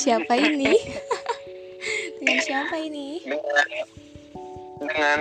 [0.00, 0.72] siapa ini?
[2.20, 3.20] Dengan siapa ini?
[3.20, 3.68] Dengan
[4.80, 5.20] dengan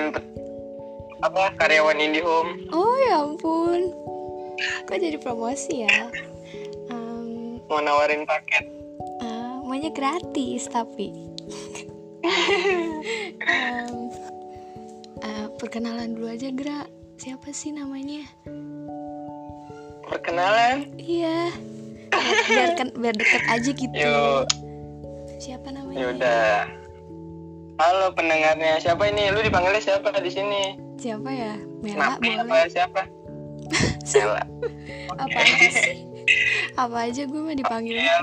[1.20, 3.92] apa karyawan IndiHome oh ya ampun.
[4.88, 6.08] Kok jadi promosi ya?
[6.92, 8.64] Em, mau nawarin paket.
[9.24, 11.12] ah, maunya gratis tapi.
[13.40, 13.96] Em,
[15.24, 16.88] eh, perkenalan dulu aja Gra.
[17.20, 18.24] Siapa sih namanya?
[20.08, 20.88] Perkenalan?
[20.96, 21.52] Iya.
[22.48, 23.96] Biar kan biar deket aja gitu.
[23.96, 24.59] Yuk
[25.40, 25.98] siapa namanya?
[26.04, 26.68] Yaudah
[27.80, 29.32] halo pendengarnya siapa ini?
[29.32, 30.76] Lu dipanggilnya siapa di sini?
[31.00, 31.56] Siapa ya?
[31.80, 32.44] Mela Napi apa?
[32.44, 33.02] Boleh siapa?
[34.20, 34.44] Mela.
[35.16, 35.98] Apa aja sih?
[36.76, 37.96] Apa aja gue mah dipanggil.
[37.96, 38.20] Ya,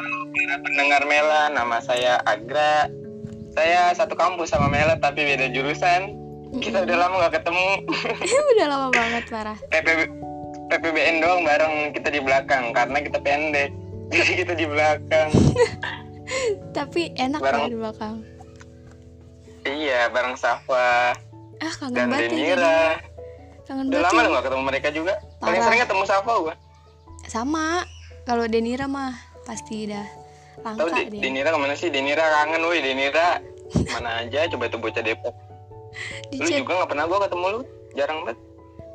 [0.60, 2.92] pendengar Mela, nama saya Agra.
[3.56, 6.12] Saya satu kampus sama Mela tapi beda jurusan.
[6.60, 7.68] Kita udah lama gak ketemu.
[8.54, 10.08] udah lama banget parah PPB,
[10.68, 13.72] PPBN doang bareng kita di belakang karena kita pendek.
[14.12, 15.32] Jadi kita di belakang.
[16.72, 17.60] Tapi enak Bareng.
[17.60, 18.16] lah di belakang
[19.64, 21.16] iya, bareng Safa
[21.56, 22.54] ah kangen dan banget ya Denira.
[22.54, 22.88] jadinya.
[23.66, 24.28] kangen Udah lama ya.
[24.30, 25.14] gak ketemu mereka juga.
[25.40, 26.54] Paling sering ketemu Safa gua.
[27.26, 27.66] sama
[28.22, 30.06] kalau Denira mah pasti dah
[30.56, 31.88] Tahu langka De- dia Denira ke mana sih?
[31.90, 33.40] Denira kangen woi Denira.
[33.90, 35.34] Mana aja coba itu bocah Depok.
[36.28, 37.60] di Lu chat juga gak pernah gua ketemu lu.
[37.96, 38.38] Jarang banget.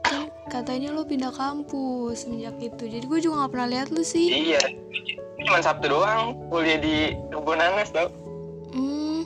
[0.01, 4.27] kan katanya lo pindah kampus semenjak itu jadi gue juga nggak pernah lihat lu sih
[4.51, 4.59] Iya,
[5.39, 8.05] cuma Sabtu doang kuliah di kebun nanas tau.
[8.69, 9.25] hmm.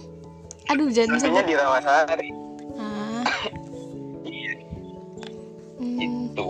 [0.71, 2.31] aduh jangan sebut di Rawasari.
[2.79, 3.27] ah
[4.23, 4.51] Iya,
[5.77, 5.99] hmm,
[6.31, 6.47] itu.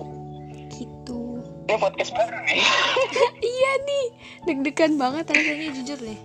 [0.69, 2.61] gitu Ini podcast baru nih.
[3.57, 4.05] iya nih
[4.45, 6.19] deg-degan banget rasanya jujur deh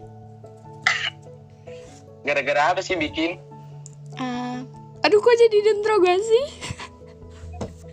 [2.21, 3.41] Gara-gara apa sih bikin?
[4.21, 4.61] Ah,
[5.01, 6.45] aduh kok jadi dentro gak sih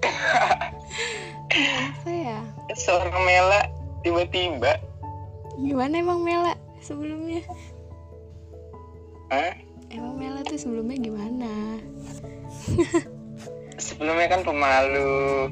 [1.88, 2.40] apa ya
[2.76, 3.72] Seorang Mela
[4.04, 4.78] tiba-tiba,
[5.58, 6.54] gimana emang Mela
[6.88, 7.44] sebelumnya?
[9.28, 9.54] Hah?
[9.92, 11.54] emang Mela tuh sebelumnya gimana?
[13.78, 15.52] Sebelumnya kan pemalu.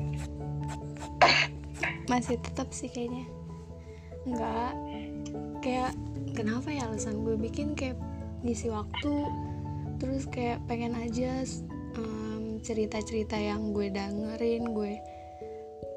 [2.09, 3.25] masih tetap sih kayaknya.
[4.25, 4.73] Enggak.
[5.61, 5.93] Kayak
[6.33, 7.77] kenapa ya alasan gue bikin?
[7.77, 8.01] Kayak
[8.41, 9.13] ngisi waktu
[9.97, 11.41] terus kayak pengen aja
[11.97, 14.93] em, cerita-cerita yang gue dengerin gue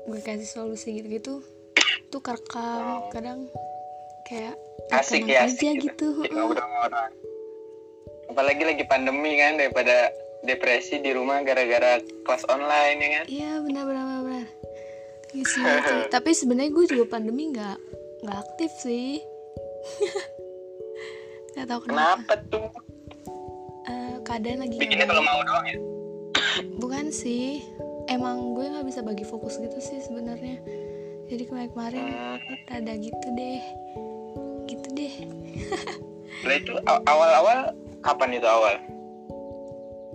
[0.08, 1.44] gue kasih solusi gitu-gitu
[2.08, 3.52] tuh kerekam kadang
[4.28, 4.54] kayak
[4.88, 6.24] Asik ya, aja asik gitu.
[6.24, 7.10] gitu ngobrol sama orang.
[8.28, 13.24] Apalagi lagi pandemi kan daripada depresi di rumah gara-gara kelas online ya kan.
[13.26, 14.46] iya benar benar benar, benar.
[15.28, 17.76] ngisi waktu tapi sebenarnya gue juga pandemi nggak
[18.22, 19.18] nggak aktif sih
[21.52, 22.68] nggak tahu kenapa Kenapa tuh?
[23.84, 25.78] Eh, keadaan lagi Bikinnya kalau mau doang ya?
[26.76, 27.62] bukan sih
[28.06, 30.58] emang gue nggak bisa bagi fokus gitu sih sebenarnya
[31.26, 32.38] jadi kemarin kemarin Hmm.
[32.72, 33.62] ada gitu deh
[34.68, 35.14] gitu deh
[36.46, 38.78] Lah itu aw- awal-awal kapan itu awal?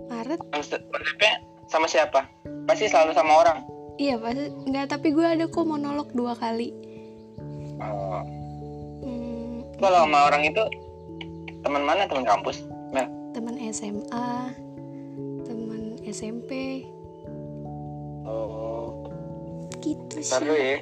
[0.06, 1.32] Maret Konsepnya
[1.66, 2.24] sama siapa?
[2.64, 3.58] Pasti selalu sama orang.
[3.94, 6.72] iya pasti nggak tapi gue ada kok monolog dua kali
[7.76, 8.22] Oh.
[9.00, 10.62] hmm, Kalau sama orang itu
[11.60, 12.62] teman mana teman kampus?
[12.88, 13.06] Mel.
[13.30, 14.30] teman SMA
[15.42, 16.82] teman SMP
[18.24, 19.04] Oh.
[19.76, 20.78] gitu sih Seru ya.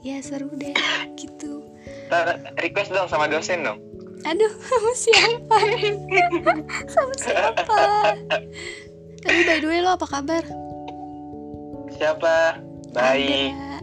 [0.00, 0.72] ya seru deh
[1.14, 1.64] gitu
[2.10, 2.26] Ntar
[2.58, 3.78] request dong sama dosen dong.
[4.20, 5.56] aduh sama siapa
[6.92, 7.80] sama siapa
[9.18, 10.44] tapi by the way lo apa kabar
[11.90, 12.56] Siapa?
[12.90, 13.52] Baik.
[13.52, 13.76] Ada.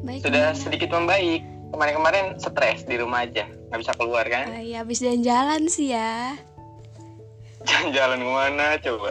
[0.00, 0.58] baik Sudah gimana?
[0.58, 1.42] sedikit membaik.
[1.68, 4.48] Kemarin-kemarin stres di rumah aja, nggak bisa keluar kan?
[4.48, 6.34] Ah, iya habis jalan-jalan sih ya
[7.60, 9.10] Jalan-jalan ke mana coba?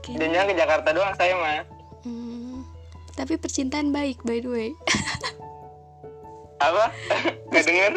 [0.00, 1.60] Kayaknya- Dan jangan ke Jakarta doang saya mah.
[2.00, 2.62] Hmm,
[3.12, 4.70] tapi percintaan baik by the way
[6.58, 6.84] Apa?
[7.52, 7.92] Gak denger?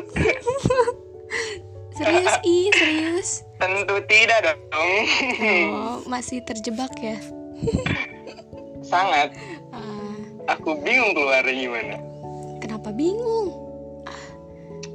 [1.92, 4.92] serius ih serius Tentu tidak dong.
[5.70, 7.18] oh masih terjebak ya
[8.84, 9.32] Sangat.
[9.72, 10.18] Ah,
[10.50, 11.98] Aku bingung keluarnya gimana.
[12.58, 13.54] kenapa bingung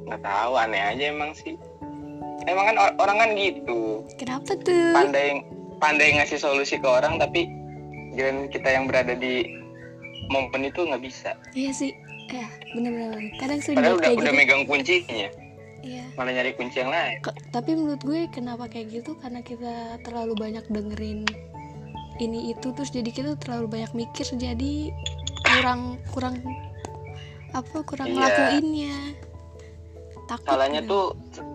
[0.05, 1.59] Nggak tahu, aneh aja emang sih.
[2.45, 4.07] Emang kan or- orang kan gitu.
[4.17, 5.43] kenapa tuh Pandai
[5.77, 7.47] pandai ngasih solusi ke orang tapi
[8.13, 9.45] giliran kita yang berada di
[10.29, 11.35] momen itu nggak bisa.
[11.53, 11.91] iya sih
[12.29, 15.29] ya bener-bener kadang sering Padahal udah kayak udah gitu megang kuncinya,
[15.81, 17.17] iya malah nyari kunci yang lain.
[17.21, 21.23] Ke- tapi menurut gue kenapa kayak gitu karena kita terlalu banyak dengerin
[22.17, 24.91] ini itu terus jadi kita terlalu banyak mikir jadi
[25.45, 26.41] kurang kurang
[27.53, 28.17] apa kurang Iya.
[28.17, 28.97] ngelakuinnya
[30.27, 30.91] takut Salahnya gitu.
[30.91, 31.05] tuh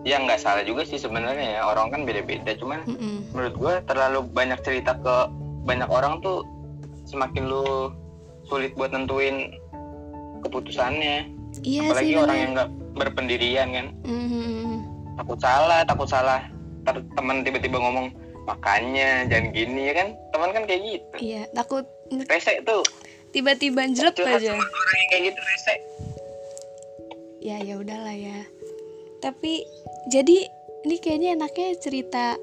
[0.02, 2.56] ya nggak salah juga sih sebenarnya ya orang kan beda-beda.
[2.56, 3.28] Cuman Mm-mm.
[3.30, 5.16] menurut gue terlalu banyak cerita ke
[5.62, 6.40] banyak orang tuh
[7.04, 7.92] semakin lu
[8.42, 9.52] sulit buat nentuin
[10.42, 11.16] keputusannya.
[11.62, 12.42] iya Apalagi sih orang bener.
[12.42, 13.86] yang nggak berpendirian kan.
[14.04, 14.74] Mhm.
[15.12, 16.40] takut salah takut salah.
[16.82, 18.10] Ntar teman tiba-tiba ngomong
[18.42, 20.08] makanya jangan gini ya kan?
[20.34, 21.16] Teman kan kayak gitu.
[21.20, 21.84] Iya takut.
[22.26, 22.82] Rese tuh.
[23.32, 24.52] Tiba-tiba jelek aja.
[24.56, 25.74] orang yang kayak gitu rese
[27.42, 28.46] ya ya udahlah ya.
[29.18, 29.66] Tapi
[30.06, 30.46] jadi
[30.82, 32.38] ini kayaknya enaknya cerita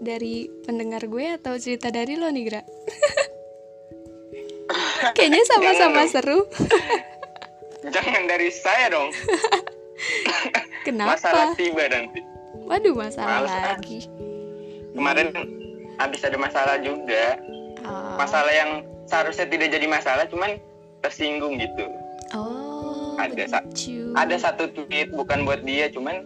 [0.00, 2.62] dari pendengar gue atau cerita dari lo nih Gra?
[5.16, 6.46] Kayaknya sama-sama seru
[7.88, 9.08] jangan dari saya dong.
[10.86, 11.16] Kenapa?
[11.16, 12.20] Masalah tiba nanti.
[12.68, 13.62] Waduh masalah Males, ah.
[13.74, 13.98] lagi.
[14.92, 15.28] Kemarin
[15.96, 17.40] habis ada masalah juga.
[17.80, 20.60] Oh, masalah yang seharusnya tidak jadi masalah cuman
[21.00, 21.88] tersinggung gitu.
[22.36, 23.60] Oh Ada, Sa.
[24.16, 26.24] ada satu tweet bukan buat dia cuman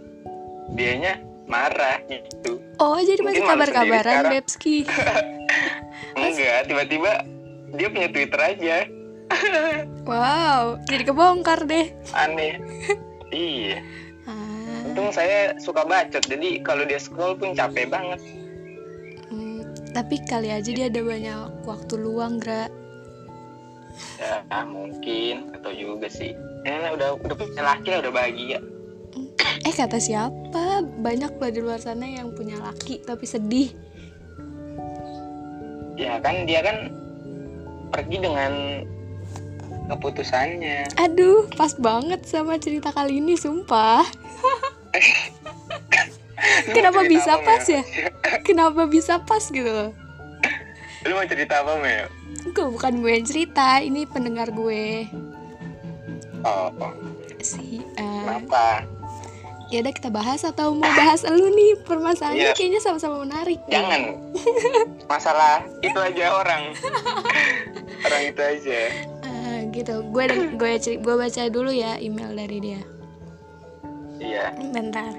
[0.75, 2.61] dianya marah gitu.
[2.79, 4.23] Oh jadi masih Mungkin kabar-kabaran.
[4.31, 4.87] Bebski.
[6.19, 7.13] Enggak tiba-tiba
[7.75, 8.77] dia punya twitter aja
[10.09, 11.91] wow jadi kebongkar deh.
[12.13, 12.61] Aneh.
[13.35, 13.83] Iya.
[14.25, 18.21] Ah, untung saya suka bacot jadi kalau dia scroll pun capek banget.
[19.29, 22.71] Hmm, tapi kali aja dia ada banyak waktu luang Gra.
[24.23, 25.51] Ya mungkin.
[25.57, 26.33] Atau juga sih.
[26.65, 28.59] Ya udah udah punya laki lah udah bahagia.
[29.65, 30.85] Eh kata siapa?
[30.85, 33.71] Banyak loh di luar sana yang punya laki tapi sedih.
[35.95, 36.91] ya kan dia kan
[37.95, 38.83] pergi dengan
[39.87, 44.05] keputusannya Aduh, pas banget sama cerita kali ini, sumpah.
[46.77, 47.83] Kenapa bisa apa, pas ya?
[48.49, 49.93] Kenapa bisa pas gitu loh?
[51.05, 52.09] lu mau cerita apa Mel?
[52.49, 55.05] Gue bukan gue yang cerita, ini pendengar gue.
[56.43, 56.93] oh, oh.
[57.39, 58.89] Si, eh, kenapa
[59.69, 62.57] ya udah kita bahas atau mau bahas lu nih permasalahannya Iya.
[62.57, 63.61] kayaknya sama-sama menarik.
[63.69, 64.17] jangan
[65.13, 66.73] masalah itu aja orang
[68.01, 68.81] orang itu aja
[69.75, 70.07] gitu.
[70.15, 72.81] Gue gue gue baca dulu ya email dari dia.
[74.23, 75.11] iya Bentar.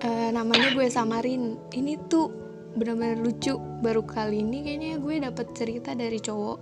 [0.00, 1.60] Eh, namanya gue samarin.
[1.70, 2.32] Ini tuh
[2.74, 3.60] benar-benar lucu.
[3.84, 6.58] Baru kali ini kayaknya gue dapet cerita dari cowok.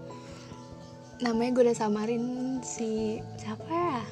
[1.22, 2.24] Namanya gue udah samarin
[2.66, 4.02] si siapa ya?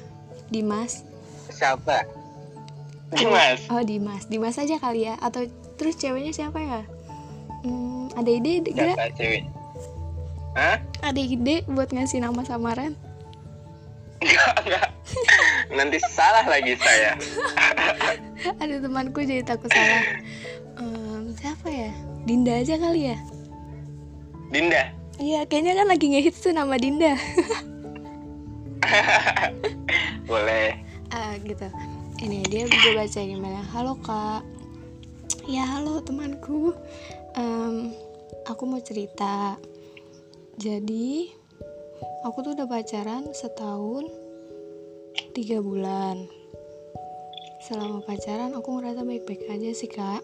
[0.47, 1.03] Dimas.
[1.47, 2.03] siapa
[3.11, 4.27] Dimas Oh Dimas.
[4.27, 5.15] Dimas aja kali ya.
[5.19, 5.47] Atau
[5.79, 6.81] terus ceweknya siapa ya?
[7.63, 8.95] Hmm, ada ide Gra?
[8.95, 9.43] siapa cewek
[10.57, 10.77] Hah?
[11.05, 12.95] Ada ide buat ngasih nama samaran?
[14.17, 14.87] Enggak, enggak.
[15.69, 17.13] Nanti salah lagi saya.
[18.61, 20.03] ada temanku jadi takut salah.
[20.77, 21.91] Em, siapa ya?
[22.25, 23.17] Dinda aja kali ya?
[24.49, 24.89] Dinda.
[25.17, 27.13] Iya, kayaknya kan lagi ngehits tuh nama Dinda.
[30.29, 30.77] Boleh.
[31.13, 31.65] Ah, gitu.
[32.17, 33.65] Ini dia gue baca emailnya.
[33.73, 34.41] Halo kak.
[35.45, 36.73] Ya halo temanku.
[37.37, 37.93] Em,
[38.49, 39.57] aku mau cerita.
[40.57, 41.29] Jadi
[42.23, 44.07] aku tuh udah pacaran setahun
[45.33, 46.27] tiga bulan.
[47.63, 50.21] Selama pacaran aku ngerasa baik-baik aja sih kak.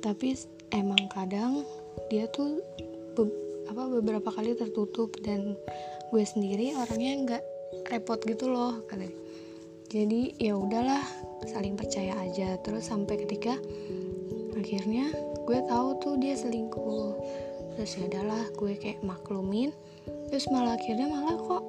[0.00, 0.36] Tapi
[0.74, 1.64] emang kadang
[2.10, 2.60] dia tuh
[3.16, 5.56] be- apa beberapa kali tertutup dan
[6.12, 7.44] gue sendiri orangnya nggak
[7.90, 9.16] repot gitu loh katanya
[9.88, 11.02] jadi ya udahlah
[11.48, 13.56] saling percaya aja terus sampai ketika
[14.58, 15.10] akhirnya
[15.44, 17.18] gue tahu tuh dia selingkuh
[17.74, 19.74] terus ya udahlah gue kayak maklumin
[20.28, 21.64] terus malah akhirnya malah kok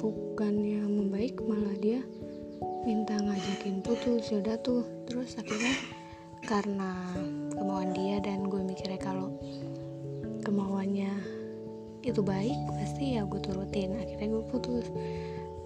[0.00, 2.04] bukannya membaik malah dia
[2.86, 4.30] minta ngajakin putus.
[4.30, 4.86] Ya udah tuh.
[5.10, 5.74] Terus akhirnya
[6.46, 6.94] karena
[7.58, 9.34] kemauan dia dan gue mikirnya kalau
[10.46, 11.10] kemauannya
[12.06, 13.98] itu baik pasti ya gue turutin.
[13.98, 14.86] Akhirnya gue putus.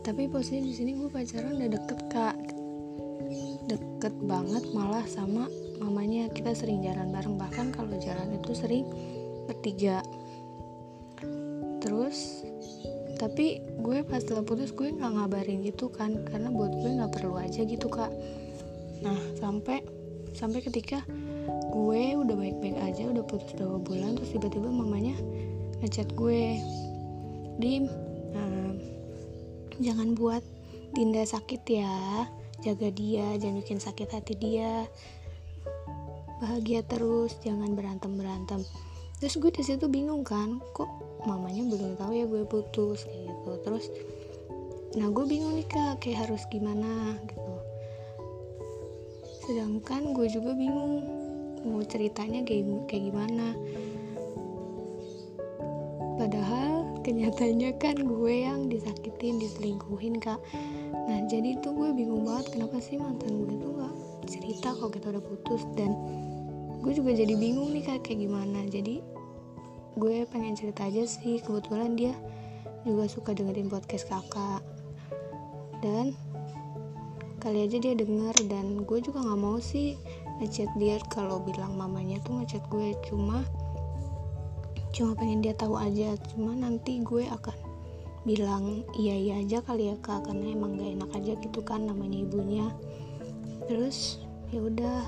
[0.01, 2.37] Tapi posisinya di sini gue pacaran udah deket kak.
[3.69, 5.45] Deket banget malah sama
[5.77, 6.33] mamanya.
[6.33, 7.37] Kita sering jalan bareng.
[7.37, 8.89] Bahkan kalau jalan itu sering
[9.45, 10.01] bertiga
[11.81, 12.45] terus
[13.21, 17.37] tapi gue pas setelah putus gue nggak ngabarin gitu kan karena buat gue nggak perlu
[17.37, 18.09] aja gitu kak.
[19.05, 19.85] Nah sampai
[20.33, 21.05] sampai ketika
[21.71, 25.15] gue udah baik-baik aja udah putus dua bulan terus tiba-tiba mamanya
[25.81, 26.59] ngechat gue
[27.61, 27.89] dim
[28.35, 28.73] eh,
[29.81, 30.45] jangan buat
[30.91, 32.27] Dinda sakit ya
[32.61, 34.85] jaga dia jangan bikin sakit hati dia
[36.43, 38.61] bahagia terus jangan berantem berantem
[39.23, 40.89] terus gue di situ bingung kan kok
[41.27, 43.51] mamanya belum tahu ya gue putus gitu.
[43.65, 43.87] Terus
[44.99, 47.55] nah gue bingung nih kak kayak harus gimana gitu.
[49.47, 51.03] Sedangkan gue juga bingung
[51.67, 53.55] mau ceritanya kayak kayak gimana.
[56.21, 60.41] Padahal kenyataannya kan gue yang disakitin diselingkuhin kak.
[60.93, 63.95] Nah jadi tuh gue bingung banget kenapa sih mantan gue tuh gak
[64.29, 65.65] cerita kalau kita udah putus.
[65.75, 65.97] Dan
[66.85, 68.69] gue juga jadi bingung nih kak kayak gimana.
[68.69, 69.01] Jadi
[69.99, 72.15] gue pengen cerita aja sih kebetulan dia
[72.87, 74.63] juga suka dengerin podcast kakak.
[75.81, 76.13] Dan
[77.41, 79.97] kali aja dia denger dan gue juga nggak mau sih
[80.41, 82.93] ngechat dia kalau bilang mamanya tuh ngechat gue.
[83.09, 83.45] Cuma
[84.93, 86.17] cuma pengen dia tahu aja.
[86.33, 87.57] Cuma nanti gue akan
[88.29, 92.21] bilang iya iya aja kali ya kak karena emang gak enak aja gitu kan namanya
[92.21, 92.69] ibunya.
[93.65, 94.21] Terus
[94.53, 95.01] ya udah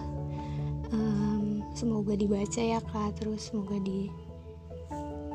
[0.93, 3.21] em, semoga dibaca ya kak.
[3.21, 4.09] Terus semoga di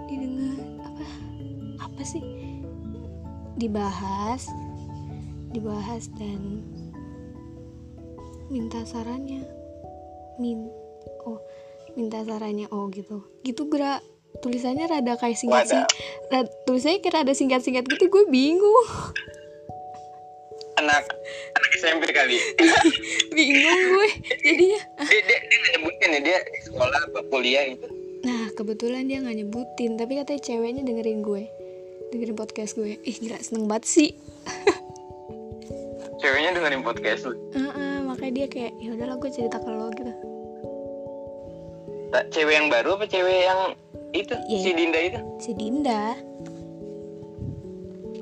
[0.08, 1.06] didengar apa
[1.84, 2.24] apa sih?
[3.60, 4.48] Dibahas
[5.52, 6.64] dibahas dan
[8.48, 9.44] minta sarannya.
[10.38, 10.70] Min
[11.26, 11.40] oh
[11.96, 13.24] minta sarannya oh gitu.
[13.44, 14.04] Gitu gerak
[14.44, 15.82] tulisannya rada kayak singkat sih
[16.30, 16.46] Wadah.
[16.70, 18.88] tulisannya kira ada singkat singkat gitu gue bingung.
[20.78, 21.10] Anak
[21.58, 22.38] anak SMP kali.
[23.36, 24.10] Bingung gue
[24.46, 24.82] jadinya.
[25.10, 26.38] Dia dia dia nyebutin ya dia
[26.70, 27.97] sekolah apa kuliah gitu
[28.58, 31.46] kebetulan dia nggak nyebutin tapi katanya ceweknya dengerin gue.
[32.10, 32.98] Dengerin podcast gue.
[33.06, 34.10] Ih gila seneng banget sih.
[36.20, 37.38] Ceweknya dengerin podcast lu?
[37.54, 40.14] Heeh, makanya dia kayak ya udahlah gue cerita ke lo gitu.
[42.10, 43.62] Tak- cewek yang baru apa cewek yang
[44.18, 44.34] itu?
[44.50, 44.62] Iya.
[44.66, 45.20] si Dinda itu?
[45.38, 46.04] Si Dinda.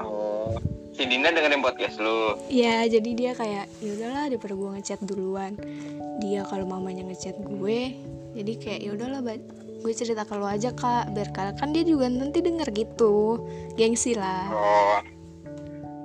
[0.03, 0.59] Oh
[0.91, 2.35] si Dinda dengerin podcast lu?
[2.51, 5.55] Ya jadi dia kayak ya udahlah daripada gue ngechat duluan.
[6.19, 7.95] Dia kalau mamanya ngechat gue
[8.35, 9.23] jadi kayak ya udahlah
[9.85, 13.37] gue cerita ke lo aja kak biar kalian kan dia juga nanti denger gitu.
[13.77, 14.49] Gengsi lah.
[14.49, 14.97] Oh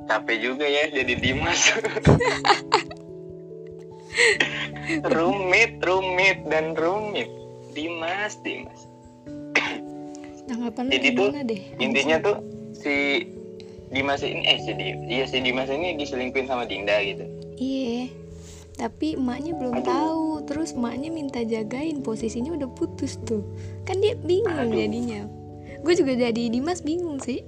[0.04, 1.70] capek juga ya jadi Dimas.
[5.16, 7.30] Rumit rumit dan rumit.
[7.72, 8.84] Dimas Dimas.
[10.44, 11.62] Tanggapan lo Jadi tuh, deh?
[11.78, 12.36] intinya tuh
[12.74, 13.22] si
[13.94, 17.24] Dimas ini eh si Di- iya si Dimas ini diselingkuhin sama Dinda gitu.
[17.56, 18.10] Iya
[18.80, 19.86] tapi emaknya belum Aduh.
[19.86, 23.46] tahu terus emaknya minta jagain posisinya udah putus tuh.
[23.86, 24.74] Kan dia bingung Aduh.
[24.74, 25.30] jadinya.
[25.86, 27.46] Gue juga jadi Dimas bingung sih.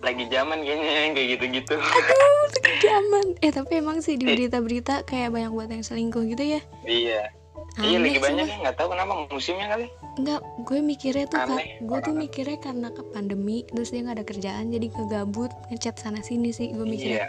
[0.00, 1.76] Lagi zaman kayaknya kayak gitu-gitu.
[1.76, 2.44] Aduh
[2.88, 3.26] zaman.
[3.44, 6.60] Eh tapi emang sih di berita-berita kayak banyak buat yang selingkuh gitu ya.
[6.88, 7.36] Iya.
[7.78, 9.86] Iya Aneh lagi banyak ya nggak tahu kenapa musimnya kali.
[10.18, 14.26] Enggak, gue mikirnya tuh Aneh, gue tuh mikirnya karena ke pandemi terus dia nggak ada
[14.26, 17.28] kerjaan jadi ngegabut ngechat sana sini sih gue mikirnya.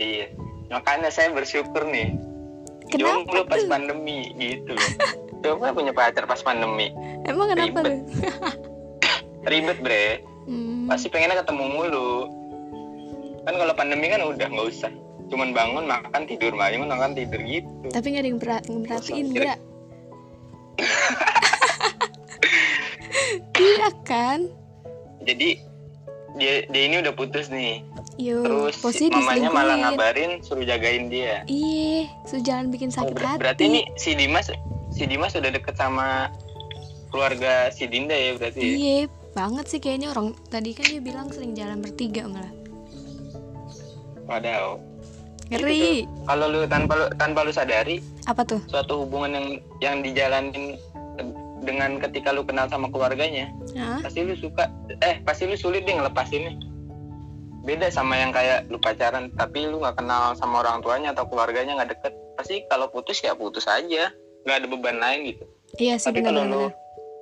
[0.00, 0.26] Iya.
[0.72, 2.16] Makanya saya bersyukur nih
[2.92, 4.90] Kenapa jomblo pas pandemi gitu loh.
[5.42, 6.92] Coba punya pacar pas pandemi.
[7.26, 8.06] Emang kenapa Ribet.
[9.50, 10.22] ribet bre.
[10.46, 12.30] Hmm, pasti pengennya ketemu mulu.
[13.42, 14.92] Kan kalau pandemi kan udah nggak usah.
[15.32, 16.54] Cuman bangun makan tidur.
[16.54, 17.86] Bangun makan tidur gitu.
[17.90, 18.38] Tapi nggak ada yang
[18.86, 19.58] merhatiin Kira- gerak.
[23.62, 24.46] iya kan?
[25.22, 25.54] jadi
[26.34, 27.84] dia dia ini udah putus nih
[28.22, 33.02] Yo, terus si posisi mamanya malah ngabarin suruh jagain dia Iya, so jangan bikin Oh,
[33.02, 33.38] sakit ber- hati.
[33.40, 34.46] berarti ini si Dimas
[34.88, 36.30] si Dimas udah deket sama
[37.10, 38.72] keluarga si Dinda ya berarti ya?
[38.72, 38.98] Iya,
[39.32, 42.52] banget sih kayaknya orang tadi kan dia bilang sering jalan bertiga malah.
[44.24, 44.78] Wadaw.
[45.50, 46.06] Ngeri.
[46.22, 48.62] Kalau lu tanpa lu tanpa lu sadari Apa tuh?
[48.66, 49.46] suatu hubungan yang
[49.82, 50.78] yang dijalanin
[51.60, 54.00] dengan ketika lu kenal sama keluarganya Hah?
[54.00, 54.66] pasti lu suka
[54.98, 56.56] eh pasti lu sulit deh ngelepasinnya
[57.62, 61.78] beda sama yang kayak lu pacaran tapi lu nggak kenal sama orang tuanya atau keluarganya
[61.78, 64.10] nggak deket pasti kalau putus ya putus aja
[64.42, 65.44] nggak ada beban lain gitu
[65.78, 66.62] Iya sih tapi kalau lu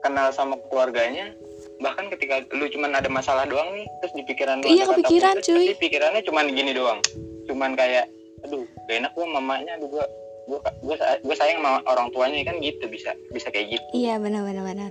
[0.00, 1.36] kenal sama keluarganya
[1.78, 5.46] bahkan ketika lu cuman ada masalah doang nih terus di pikiran lu Iya, kepikiran, putus,
[5.46, 5.56] cuy.
[5.60, 7.00] pasti pikirannya cuman gini doang
[7.44, 8.08] cuman kayak
[8.40, 10.04] aduh gak enak gua mamanya aduh gua
[10.46, 14.64] gua gua, gua sayang sama orang tuanya kan gitu bisa bisa kayak gitu Iya benar-benar
[14.64, 14.90] benar.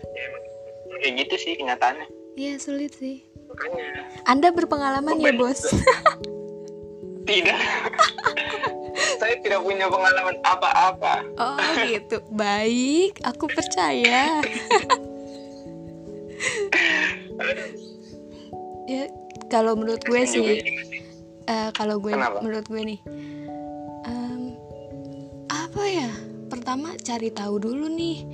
[1.02, 2.06] kayak gitu sih kenyataannya
[2.38, 3.26] Iya sulit sih.
[4.28, 5.64] Anda berpengalaman ya bos?
[7.30, 7.62] tidak
[9.20, 12.20] saya tidak punya pengalaman apa-apa Oh gitu.
[12.34, 14.42] Baik, aku percaya.
[18.92, 19.04] ya
[19.52, 20.64] kalau menurut gue sih,
[21.48, 22.42] eh, kalau gue Kenapa?
[22.42, 23.00] menurut gue nih,
[24.08, 24.56] em,
[25.48, 26.12] apa ya?
[26.50, 28.26] Pertama cari tahu dulu nih.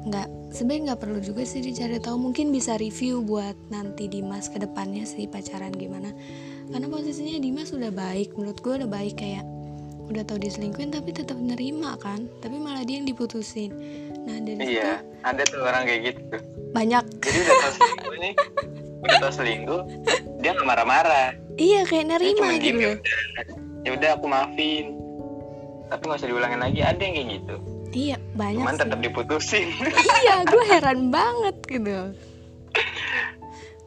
[0.00, 2.16] Nggak sebenarnya nggak perlu juga sih dicari tahu.
[2.16, 6.16] Mungkin bisa review buat nanti Dimas ke depannya sih pacaran gimana.
[6.70, 9.44] Karena posisinya Dimas udah baik, menurut gue udah baik kayak
[10.10, 12.30] udah tahu diselingkuhin tapi tetap nerima kan.
[12.40, 13.70] Tapi malah dia yang diputusin.
[14.24, 16.36] Nah dari situ iya ada tuh orang kayak gitu.
[16.72, 17.04] Banyak.
[17.20, 18.34] Jadi udah tau selingkuh nih
[19.00, 19.80] udah tau selingkuh
[20.40, 21.36] dia nggak marah-marah.
[21.60, 22.96] Iya kayak nerima gitu.
[22.96, 22.96] Loh
[23.84, 24.96] ya udah aku maafin.
[25.92, 28.82] Tapi nggak usah diulangin lagi ada yang kayak gitu iya banyak cuman sih.
[28.86, 29.66] tetap diputusin.
[30.22, 31.98] Iya gue heran banget gitu.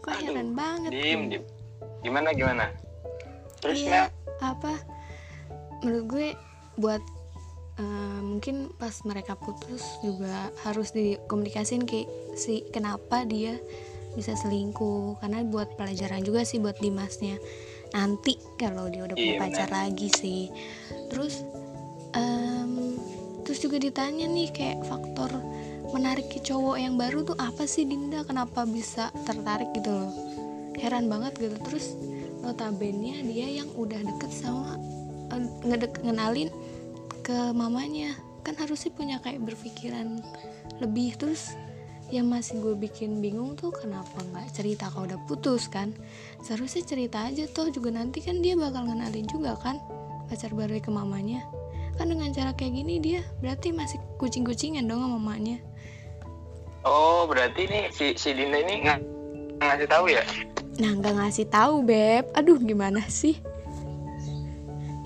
[0.04, 1.44] Gue heran banget diem diem.
[2.04, 2.66] Gimana gimana?
[3.64, 4.12] Terus iya
[4.44, 4.76] apa?
[5.84, 6.28] Menurut gue
[6.76, 7.04] buat
[7.80, 12.04] eh, mungkin pas mereka putus juga harus dikomunikasin ke
[12.36, 13.56] si kenapa dia
[14.14, 15.18] bisa selingkuh.
[15.24, 17.40] Karena buat pelajaran juga sih buat Dimasnya.
[17.96, 20.50] Nanti kalau dia udah punya Iya, pacar lagi sih.
[21.08, 21.46] Terus
[22.12, 22.98] em,
[23.44, 25.32] terus juga ditanya nih kayak faktor
[25.94, 28.26] menarik cowok yang baru tuh apa sih Dinda?
[28.26, 30.12] Kenapa bisa tertarik gitu loh?
[30.76, 31.56] Heran banget gitu.
[31.70, 31.94] Terus
[32.42, 34.76] notabene dia yang udah deket sama
[35.30, 36.50] eh, ngedek ngenalin
[37.22, 38.18] ke mamanya.
[38.42, 40.20] Kan harusnya punya kayak berpikiran
[40.82, 41.14] lebih.
[41.16, 41.54] Terus
[42.10, 45.94] yang masih gue bikin bingung tuh kenapa nggak cerita kalau udah putus kan?
[46.42, 49.78] Seharusnya cerita aja tuh juga nanti kan dia bakal ngenalin juga kan
[50.28, 51.46] pacar baru ke mamanya
[51.94, 55.58] kan dengan cara kayak gini dia berarti masih kucing-kucingan dong sama mamanya
[56.84, 59.00] Oh, berarti nih si si Dinda ini nggak
[59.58, 60.20] ngasih tahu ya?
[60.74, 63.38] nah nggak ngasih tahu beb aduh gimana sih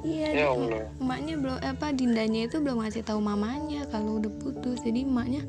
[0.01, 0.88] iya Ya Allah.
[0.98, 5.44] emaknya belum apa dindanya itu belum ngasih tahu mamanya kalau udah putus jadi emaknya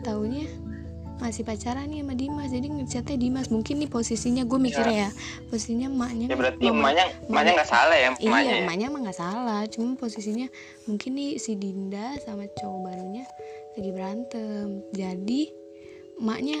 [0.00, 0.46] taunya
[1.20, 3.46] masih pacaran nih sama Dimas jadi ngechatnya Dimas.
[3.46, 5.10] Mungkin nih posisinya gue mikirnya ya
[5.46, 8.40] posisinya emaknya Ya berarti mama- emaknya emaknya nggak salah ya emaknya.
[8.40, 8.62] iya ya?
[8.62, 9.60] emaknya emang nggak salah.
[9.66, 10.46] Cuma posisinya
[10.84, 13.24] mungkin nih si Dinda sama cowok barunya
[13.70, 14.66] lagi berantem.
[14.90, 15.42] Jadi
[16.16, 16.58] emaknya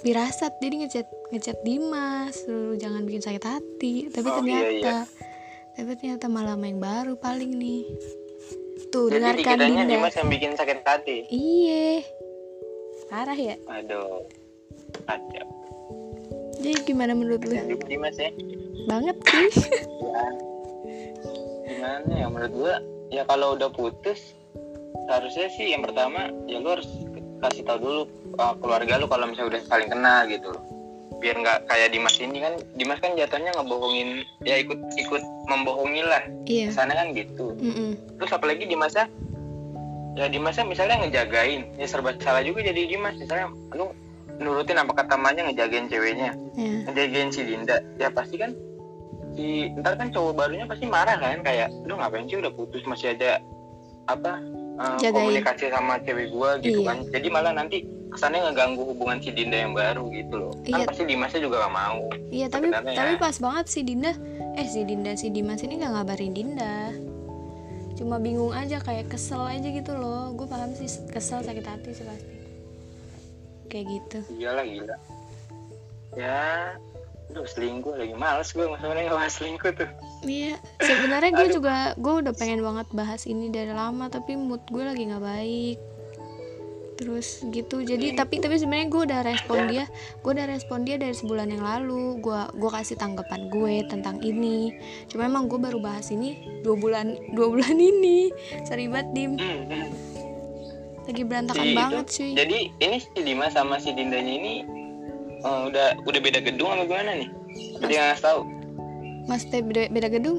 [0.00, 4.08] pirasat jadi ngechat ngechat Dimas suruh jangan bikin sakit hati.
[4.08, 4.96] Tapi Oh, iya, ternyata
[5.70, 7.84] tapi ternyata malah sama yang baru paling nih.
[8.88, 9.84] Tuh Jadi dengarkan Dinda.
[9.86, 11.16] Dimas yang bikin sakit hati.
[11.26, 12.02] iye
[13.10, 14.22] parah ya Aduh.
[15.04, 15.46] Kacau.
[16.62, 17.54] jadi gimana menurut lu
[17.90, 18.30] Dimas ya.
[18.86, 19.16] banget
[19.52, 19.68] sih
[20.00, 20.24] ya.
[21.66, 22.74] Gimana ya menurut gua
[23.10, 24.34] ya kalau udah putus
[25.10, 26.86] seharusnya sih yang pertama ya lu harus
[27.42, 28.02] kasih tahu dulu
[28.38, 30.62] uh, keluarga lu kalau misalnya udah saling kenal gitu loh
[31.20, 36.22] biar nggak kayak Dimas ini kan Dimas kan jatuhnya ngebohongin ya ikut ikut membohongi lah
[36.48, 37.92] iya sana kan gitu Mm-mm.
[38.16, 39.04] terus apalagi Dimasnya
[40.12, 43.94] ya Dimasnya misalnya ngejagain ya serba salah juga jadi Dimas misalnya lu
[44.36, 48.50] nurutin apa kata mamanya ngejagain ceweknya ya ngejagain si Dinda ya pasti kan
[49.30, 53.14] si ntar kan cowok barunya pasti marah kan kayak lu ngapain sih udah putus masih
[53.14, 53.38] ada
[54.06, 54.40] apa
[54.80, 55.14] eh, Jagain.
[55.14, 56.88] komunikasi sama cewek gua gitu Iya.
[56.88, 60.86] kan jadi malah nanti kesannya ngeganggu hubungan si Dinda yang baru gitu loh kan Iya.
[60.88, 63.20] pasti Dimasnya juga gak mau Iya tapi Sebenarnya tapi ya.
[63.20, 64.12] pas banget si Dinda
[64.56, 66.74] eh si Dinda si Dimas ini nggak ngabarin Dinda
[68.00, 70.32] cuma bingung aja kayak kesel aja gitu loh.
[70.32, 72.34] Gue paham sih kesel sakit hati sih pasti.
[73.68, 74.18] Kayak gitu.
[74.40, 74.96] Iyalah gila.
[76.16, 76.74] Ya
[77.30, 78.16] Aduh selingkuh lagi.
[78.16, 79.90] Males gue maksudnya ngebahas selingkuh tuh.
[80.26, 84.82] Iya sebenarnya gue juga gue udah pengen banget bahas ini dari lama tapi mood gue
[84.82, 85.78] lagi nggak baik
[87.00, 87.80] terus gitu.
[87.80, 89.88] Jadi tapi tapi sebenarnya gue udah respon dia
[90.20, 92.20] gue udah respon dia dari sebulan yang lalu.
[92.20, 94.76] Gue gue kasih tanggapan gue tentang ini.
[95.08, 98.28] Cuma emang gue baru bahas ini dua bulan dua bulan ini.
[98.68, 99.32] Sorry banget dim.
[99.40, 99.88] Hmm, hmm.
[101.08, 102.30] lagi berantakan Si itu, banget cuy.
[102.36, 104.54] Jadi ini si Dimas sama si Dindanya ini
[105.40, 107.28] eh, udah udah beda gedung apa gimana nih?
[107.88, 108.40] Dia nggak tahu.
[109.26, 110.38] Mas teh beda, beda gedung?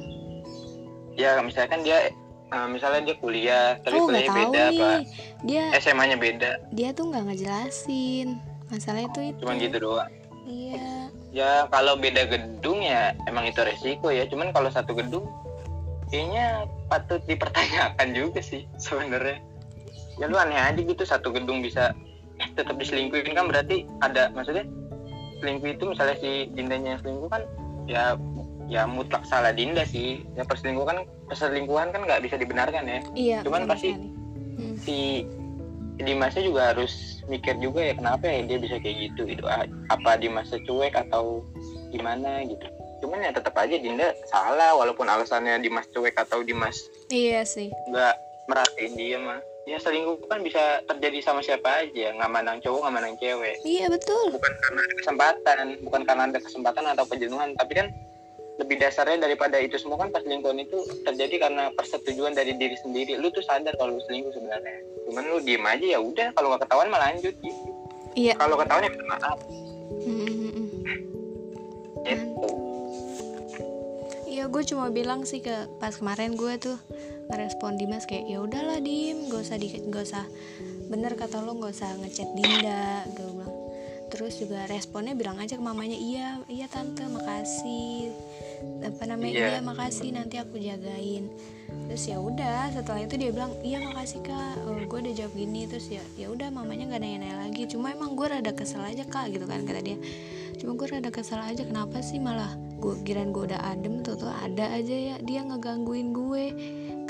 [1.19, 2.13] Ya misalkan dia
[2.52, 4.72] eh, misalnya dia kuliah tapi oh kuliahnya beda apa?
[4.72, 5.02] nih
[5.42, 6.52] dia SMA-nya beda.
[6.76, 8.38] dia tuh nggak ngejelasin.
[8.72, 9.40] Masalahnya tuh itu.
[9.44, 10.12] Cuman gitu doang.
[10.48, 11.12] Iya.
[11.32, 14.24] Ya kalau beda gedung ya emang itu resiko ya.
[14.32, 15.28] Cuman kalau satu gedung
[16.08, 19.44] kayaknya patut dipertanyakan juga sih sebenarnya.
[20.20, 21.92] Ya lu aneh aja gitu satu gedung bisa
[22.56, 23.36] tetap diselingkuhin.
[23.36, 24.64] Kan berarti ada maksudnya
[25.44, 27.44] selingkuh itu misalnya si Dindanya yang selingkuh kan
[27.90, 28.16] ya
[28.72, 30.24] ya mutlak salah Dinda sih.
[30.34, 33.00] Ya perselingkuhan perselingkuhan kan nggak bisa dibenarkan ya.
[33.14, 33.94] Iya Cuman pasti-.
[34.52, 34.76] Hmm.
[34.80, 35.28] si
[36.02, 39.28] Dimasnya juga harus mikir juga ya kenapa ya dia bisa kayak gitu?
[39.28, 41.46] Gitu A- apa Dimasnya cuek atau
[41.92, 42.66] gimana gitu?
[43.04, 46.78] Cuman ya tetap aja Dinda salah walaupun alasannya Dimas cuek atau Dimas
[47.12, 47.70] iya sih.
[47.92, 48.16] nggak
[48.48, 49.38] merhatiin dia mah.
[49.70, 53.56] Ya selingkuh kan bisa terjadi sama siapa aja nggak mandang cowok nggak mandang cewek.
[53.62, 54.34] Iya betul.
[54.34, 57.88] Bukan karena ada kesempatan bukan karena ada kesempatan atau kejenuhan tapi kan
[58.62, 63.17] lebih dasarnya daripada itu semua kan perselingkuhan itu terjadi karena persetujuan dari diri sendiri.
[63.17, 64.86] Lu tuh sadar kalau lu selingkuh sebenarnya.
[65.10, 66.30] Cuman lu diem aja ya udah.
[66.38, 67.34] Kalau nggak ketahuan malah lanjut.
[67.41, 67.62] Gitu
[68.13, 68.38] iya.
[68.38, 69.38] Kalau ketahuan ya minta maaf.
[70.06, 70.67] Hmm, hmm, hmm.
[72.06, 72.50] gitu.
[74.32, 76.78] Iya gue cuma bilang sih ke pas kemarin gue tuh
[77.28, 80.26] ngerespon Dimas kayak ya udahlah dim gak usah di gak usah.
[80.88, 83.41] Bener kata lo gak usah ngechat Dinda bilang
[84.22, 88.14] terus juga responnya bilang aja ke mamanya iya iya tante makasih.
[88.86, 89.34] Apa namanya?
[89.34, 89.48] Iya.
[89.58, 91.26] iya makasih nanti aku jagain.
[91.90, 94.62] Terus ya udah setelah itu dia bilang iya makasih kak.
[94.70, 95.66] Oh, gue udah jawab gini.
[95.66, 97.66] Terus ya ya udah mamanya nggak nanya-nanya lagi.
[97.66, 99.98] Cuma emang gue rada kesel aja kak gitu kan kata dia.
[100.62, 104.30] Cuma gue rada kesel aja kenapa sih malah gue kirain gue udah adem tuh tuh
[104.30, 106.46] ada aja ya dia ngegangguin gue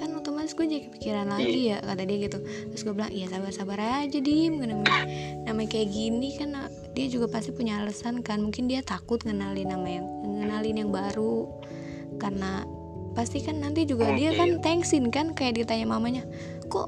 [0.02, 2.42] kan otomatis gue jadi kepikiran lagi ya kata dia gitu.
[2.42, 4.58] Terus gue bilang iya sabar sabar aja dim.
[4.58, 5.06] Namanya
[5.46, 8.42] namanya kayak gini kan uh, dia juga pasti punya alasan kan.
[8.42, 10.06] Mungkin dia takut ngenalin nama yang
[10.42, 11.46] ngenalin yang baru.
[12.18, 12.66] Karena
[13.14, 16.24] pasti kan nanti juga dia kan thanksin kan kayak ditanya mamanya
[16.72, 16.88] kok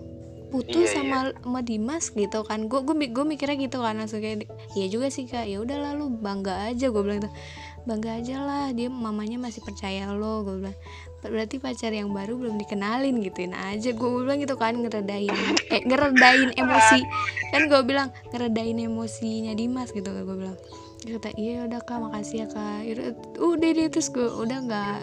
[0.50, 2.10] putus Iya, sama sama Dimas?
[2.10, 2.66] Gitu kan.
[2.66, 5.46] Gue gue gue mikirnya gitu kan langsung kayak iya juga sih kak.
[5.46, 7.32] Ya udah lalu bangga aja gue bilang gitu.
[7.86, 10.80] Bangga aja lah dia mamanya masih percaya lo gue bilang
[11.28, 13.96] berarti pacar yang baru belum dikenalin gituin aja.
[13.96, 15.32] Gue bilang gitu kan ngeredain
[15.72, 17.00] eh ngeredain emosi.
[17.56, 20.58] Kan gue bilang ngeredain emosinya Dimas gitu gue bilang.
[21.04, 22.80] Kata iya udah kak makasih ya kak.
[22.88, 23.08] Yaudah,
[23.40, 24.98] udah deh terus gue udah nggak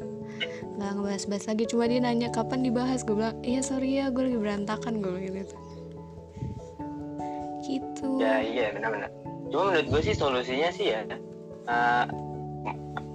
[0.81, 1.65] nggak ngebahas-bahas lagi.
[1.69, 3.05] Cuma dia nanya kapan dibahas?
[3.05, 5.57] Gue bilang iya sorry ya gue lagi berantakan gue bilang gitu.
[7.65, 8.09] Gitu.
[8.21, 9.13] Ya iya benar-benar.
[9.53, 11.05] Cuma menurut gue sih solusinya sih ya
[11.69, 12.05] eh,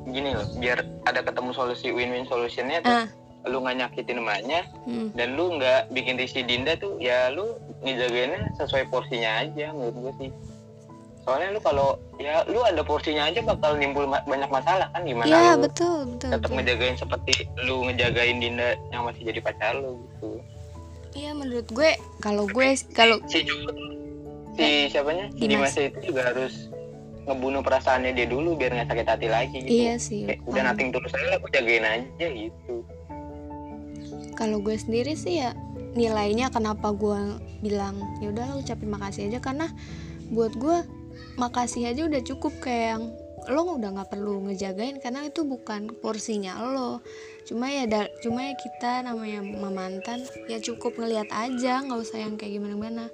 [0.06, 3.08] gini loh biar ada ketemu solusi win-win solutionnya tuh ah
[3.46, 5.13] lu nggak nyakitin emaknya hmm.
[5.13, 10.13] dan lu nggak bikin risih Dinda tuh ya lu ngejagainnya sesuai porsinya aja menurut gue
[10.26, 10.30] sih
[11.26, 15.30] soalnya lu kalau ya lu ada porsinya aja bakal nimbul ma- banyak masalah kan gimana
[15.30, 16.56] ya lu betul betul, tetap betul.
[16.58, 17.34] ngejagain seperti
[17.65, 20.30] lu ngejagain Dinda yang masih jadi pacar lu gitu
[21.13, 21.89] iya menurut gue
[22.22, 23.46] kalau gue kalau si
[24.58, 25.74] si siapanya si Dimas.
[25.74, 26.74] Dimas itu juga harus
[27.26, 29.82] ngebunuh perasaannya dia dulu biar nggak sakit hati lagi gitu.
[29.82, 32.76] Iya sih Kayak, udah nating terus aja aku jagain aja gitu.
[34.38, 35.58] Kalau gue sendiri sih ya
[35.98, 39.72] nilainya kenapa gue bilang ya udah ucapin makasih aja karena
[40.30, 40.86] buat gue
[41.40, 43.04] makasih aja udah cukup kayak yang
[43.46, 47.02] lo udah nggak perlu ngejagain karena itu bukan porsinya lo.
[47.46, 52.38] Cuma ya da- cuma ya kita namanya mantan ya cukup ngelihat aja nggak usah yang
[52.42, 53.06] kayak gimana gimana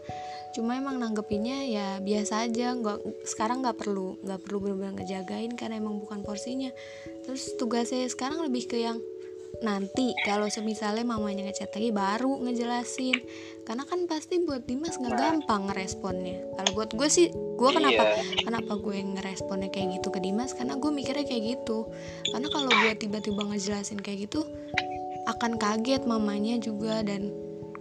[0.52, 5.80] cuma emang nanggepinnya ya biasa aja nggak sekarang nggak perlu nggak perlu benar-benar ngejagain karena
[5.80, 6.70] emang bukan porsinya.
[7.24, 9.00] Terus tugasnya sekarang lebih ke yang
[9.60, 13.20] nanti kalau semisalnya mamanya ngechat lagi baru ngejelasin.
[13.68, 16.56] Karena kan pasti buat Dimas nggak gampang ngeresponnya.
[16.56, 18.48] Kalau buat gue sih gue kenapa Iya.
[18.48, 20.56] kenapa gue ngeresponnya kayak gitu ke Dimas?
[20.56, 21.86] Karena gue mikirnya kayak gitu.
[22.32, 24.48] Karena kalau gue tiba-tiba ngejelasin kayak gitu
[25.30, 27.30] akan kaget mamanya juga dan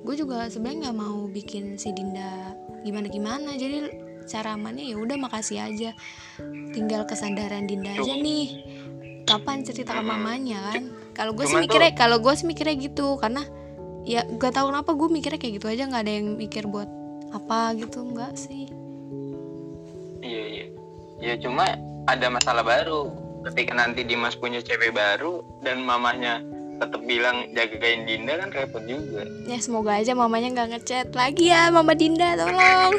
[0.01, 3.93] gue juga sebenarnya nggak mau bikin si Dinda gimana gimana jadi
[4.31, 5.91] cara amannya ya udah makasih aja.
[6.71, 8.63] Tinggal kesadaran Dinda aja nih
[9.27, 10.83] kapan cerita ke mamanya kan?
[11.15, 13.43] Kalau gue sih mikirnya kalau gue sih mikirnya gitu karena
[14.07, 16.89] ya gak tahu kenapa gue mikirnya kayak gitu aja nggak ada yang mikir buat
[17.35, 18.71] apa gitu nggak sih.
[20.23, 20.67] Iya iya.
[21.21, 21.67] Ya cuma
[22.07, 23.11] ada masalah baru.
[23.41, 26.45] Ketika nanti Dimas punya cewek baru dan mamahnya
[26.81, 29.23] tetap bilang jagain Dinda kan repot juga.
[29.45, 32.97] ya semoga aja mamanya nggak ngechat lagi ya mama Dinda tolong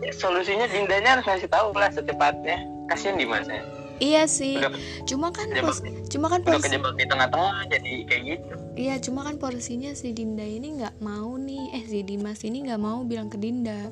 [0.00, 2.60] Ya, solusinya Dindanya harus ngasih tahu lah secepatnya.
[2.84, 3.64] Kasian Dimas ya.
[3.96, 8.22] iya sih Udah, cuma kan kejebak, pos cuma kan porsi kejebak di tengah-tengah jadi kayak
[8.26, 8.54] gitu.
[8.76, 12.76] iya cuma kan porsinya si Dinda ini nggak mau nih eh si Dimas ini nggak
[12.76, 13.88] mau bilang ke Dinda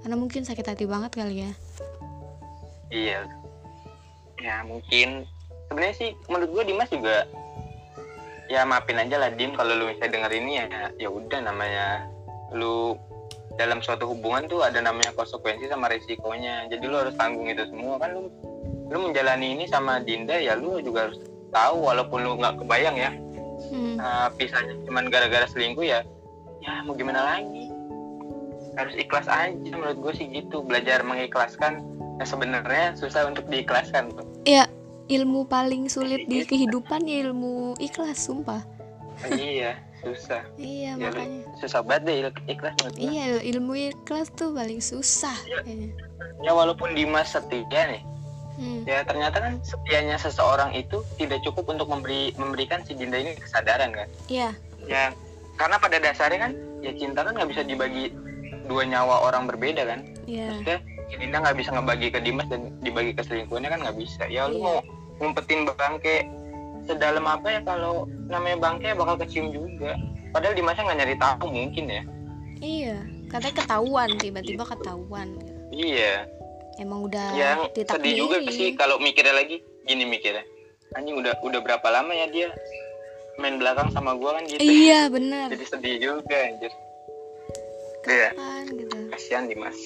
[0.00, 1.52] karena mungkin sakit hati banget kali ya
[2.88, 3.20] Iya.
[4.38, 5.28] Ya mungkin
[5.66, 7.24] sebenarnya sih menurut gua Dimas juga
[8.54, 9.58] ya maafin aja lah Dim.
[9.58, 12.06] Kalau lu misalnya denger ini ya ya udah namanya.
[12.54, 12.94] Lu
[13.58, 16.70] dalam suatu hubungan tuh ada namanya konsekuensi sama resikonya.
[16.70, 17.98] Jadi lu harus tanggung itu semua.
[17.98, 18.30] Kan lu
[18.88, 21.18] lu menjalani ini sama Dinda ya lu juga harus
[21.50, 23.12] tahu walaupun lu nggak kebayang ya.
[23.64, 23.96] Hmm.
[23.96, 26.02] uh, pisahnya cuman gara-gara selingkuh ya
[26.60, 27.70] ya mau gimana lagi?
[28.74, 30.62] Harus ikhlas aja menurut gue sih gitu.
[30.62, 31.82] Belajar mengikhlaskan
[32.18, 34.26] yang sebenarnya susah untuk diikhlaskan tuh.
[34.44, 34.66] Ya
[35.08, 38.64] ilmu paling sulit di kehidupan ya ilmu ikhlas sumpah.
[39.30, 40.42] Iya susah.
[40.60, 41.40] Iya Ya, makanya.
[41.60, 42.16] susah banget deh
[42.50, 42.74] ikhlas.
[42.96, 45.36] Iya ilmu ikhlas tuh paling susah.
[45.48, 45.60] Iya.
[45.64, 45.88] kayaknya.
[46.44, 48.02] ya walaupun Dimas setia nih.
[48.54, 48.86] Hmm.
[48.86, 53.90] ya ternyata kan setianya seseorang itu tidak cukup untuk memberi memberikan si Dinda ini kesadaran
[53.90, 54.06] kan?
[54.30, 54.54] Iya,
[54.86, 55.10] ya
[55.58, 58.14] karena pada dasarnya kan ya cinta kan nggak bisa dibagi
[58.70, 60.06] dua nyawa orang berbeda kan?
[60.30, 63.96] Iya, maksudnya si Dinda nggak bisa ngebagi ke Dimas dan dibagi ke selingkuhannya kan nggak
[63.96, 64.22] bisa.
[64.26, 64.62] Ya lu Iya.
[64.62, 64.76] mau
[65.18, 66.16] ngumpetin bangke.
[66.84, 69.96] Sedalam apa ya kalau namanya bangke bakal kecium juga.
[70.30, 72.02] Padahal Dimasnya nggak nyari tahu mungkin ya.
[72.58, 72.96] Iya.
[73.26, 75.28] Katanya ketahuan tiba-tiba ketahuan.
[75.70, 76.28] iya.
[76.74, 79.62] Emang udah yang sedih juga sih kalau mikirnya lagi.
[79.84, 80.42] Gini mikirnya.
[80.92, 82.48] Anjing udah udah berapa lama ya dia
[83.34, 85.50] main belakang sama gua kan gitu Iya benar.
[85.50, 86.70] jadi sedih juga anjir.
[88.04, 88.96] Iya, Kan gitu.
[89.08, 89.78] kasihan Dimas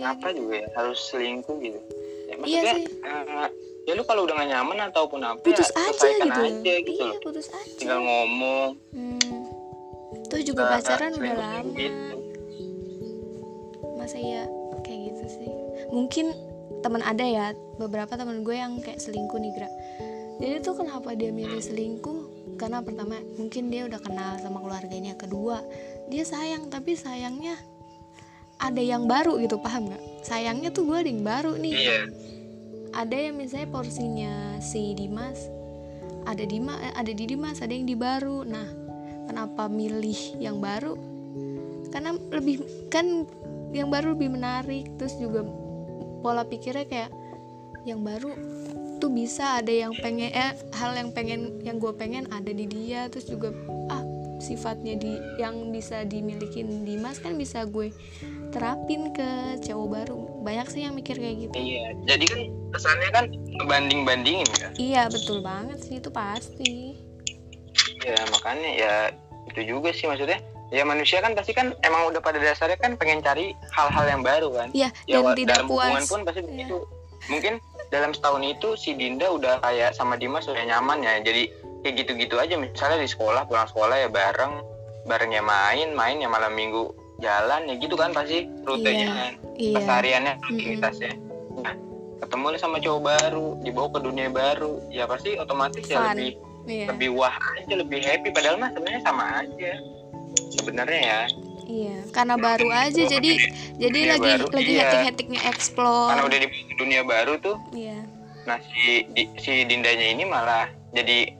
[0.00, 1.84] Ya kenapa juga ya harus selingkuh gitu ya,
[2.24, 2.84] Iya maksudnya sih.
[3.04, 3.48] eh,
[3.82, 6.40] ya lu kalau udah gak nyaman ataupun apa Putus ya aja gitu.
[6.40, 7.74] aja gitu iya, putus aja.
[7.76, 9.44] tinggal ngomong Hmm.
[10.26, 11.74] Tuh juga Nggak- pacaran udah lama.
[11.74, 12.16] gitu.
[13.94, 14.46] Masa iya
[14.80, 15.50] kayak gitu sih.
[15.88, 16.26] Mungkin
[16.80, 19.68] teman ada ya beberapa teman gue yang kayak selingkuh nih Gra.
[20.38, 22.20] Jadi tuh kenapa dia milih selingkuh?
[22.56, 25.12] Karena pertama mungkin dia udah kenal sama keluarganya.
[25.14, 25.60] Kedua
[26.06, 27.58] dia sayang tapi sayangnya
[28.60, 30.02] ada yang baru gitu paham nggak?
[30.20, 31.74] Sayangnya tuh gue ada yang baru nih.
[31.74, 31.98] iya
[32.94, 35.46] ada yang misalnya porsinya si Dimas
[36.26, 38.66] ada di Ma- eh, ada di Dimas ada yang di baru nah
[39.30, 40.98] kenapa milih yang baru
[41.90, 43.26] karena lebih kan
[43.70, 45.46] yang baru lebih menarik terus juga
[46.20, 47.10] pola pikirnya kayak
[47.86, 48.34] yang baru
[49.00, 53.08] tuh bisa ada yang pengen eh hal yang pengen yang gue pengen ada di dia
[53.08, 53.54] terus juga
[53.88, 54.02] ah
[54.42, 57.88] sifatnya di yang bisa dimiliki Dimas kan bisa gue
[58.50, 60.20] terapin ke cowok baru.
[60.42, 61.54] Banyak sih yang mikir kayak gitu.
[61.56, 63.24] Iya jadi kan kesannya kan
[63.60, 66.98] ngebanding bandingin kan iya betul banget sih itu pasti.
[68.04, 68.94] Ya makanya ya
[69.50, 70.40] itu juga sih maksudnya.
[70.70, 74.54] Ya manusia kan pasti kan emang udah pada dasarnya kan pengen cari hal-hal yang baru
[74.54, 74.68] kan?
[74.70, 76.10] Iya ya dan tidak dalam hubungan puas.
[76.10, 76.48] pun pasti Iya.
[76.48, 76.78] begitu.
[77.26, 77.54] Mungkin
[77.90, 81.18] dalam setahun itu si Dinda udah kayak sama Dimas udah nyaman ya.
[81.20, 81.50] Jadi
[81.82, 82.54] kayak gitu-gitu aja.
[82.54, 84.62] Misalnya di sekolah pulang sekolah ya bareng.
[85.10, 89.12] Bareng ya main main ya malam minggu jalan ya gitu kan pasti rutenya Iya.
[89.12, 89.74] kan iya.
[89.76, 91.12] kesehariannya aktivitasnya.
[91.60, 91.74] Nah
[92.20, 96.08] ketemu nih sama cowok baru dibawa ke dunia baru ya pasti otomatis ya Fun.
[96.12, 96.30] lebih
[96.66, 96.86] iya.
[96.88, 98.28] lebih wah aja lebih happy.
[98.30, 99.72] Padahal mah sebenarnya sama aja
[100.52, 101.20] sebenarnya ya.
[101.70, 103.32] Iya karena baru aja jadi
[103.78, 104.82] jadi Dunia lagi baru, lagi iya.
[104.82, 106.10] hetik-hetiknya explore.
[106.10, 107.56] Karena udah di dunia baru tuh.
[107.70, 107.98] Iya.
[108.48, 111.30] Nah si di- si Dindanya ini malah jadi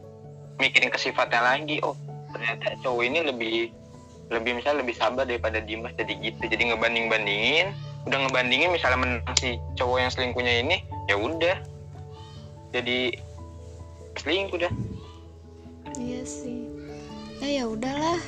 [0.57, 1.83] mikirin ke sifatnya lagi.
[1.83, 1.97] Oh
[2.31, 3.55] ternyata cowok ini lebih
[4.31, 6.47] lebih misalnya lebih sabar daripada Dimas jadi gitu.
[6.47, 7.75] Jadi ngebanding bandingin
[8.09, 10.77] udah ngebandingin misalnya menang si cowok yang selingkuhnya ini
[11.11, 11.57] ya udah.
[12.71, 13.19] Jadi
[14.17, 14.73] selingkuh dah.
[15.99, 16.71] Iya sih.
[17.43, 18.23] Ya ya udahlah.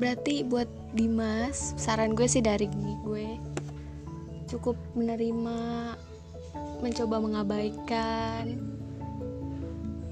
[0.00, 2.66] Berarti buat Dimas saran gue sih dari
[3.04, 3.38] gue
[4.48, 5.60] cukup menerima
[6.82, 8.71] mencoba mengabaikan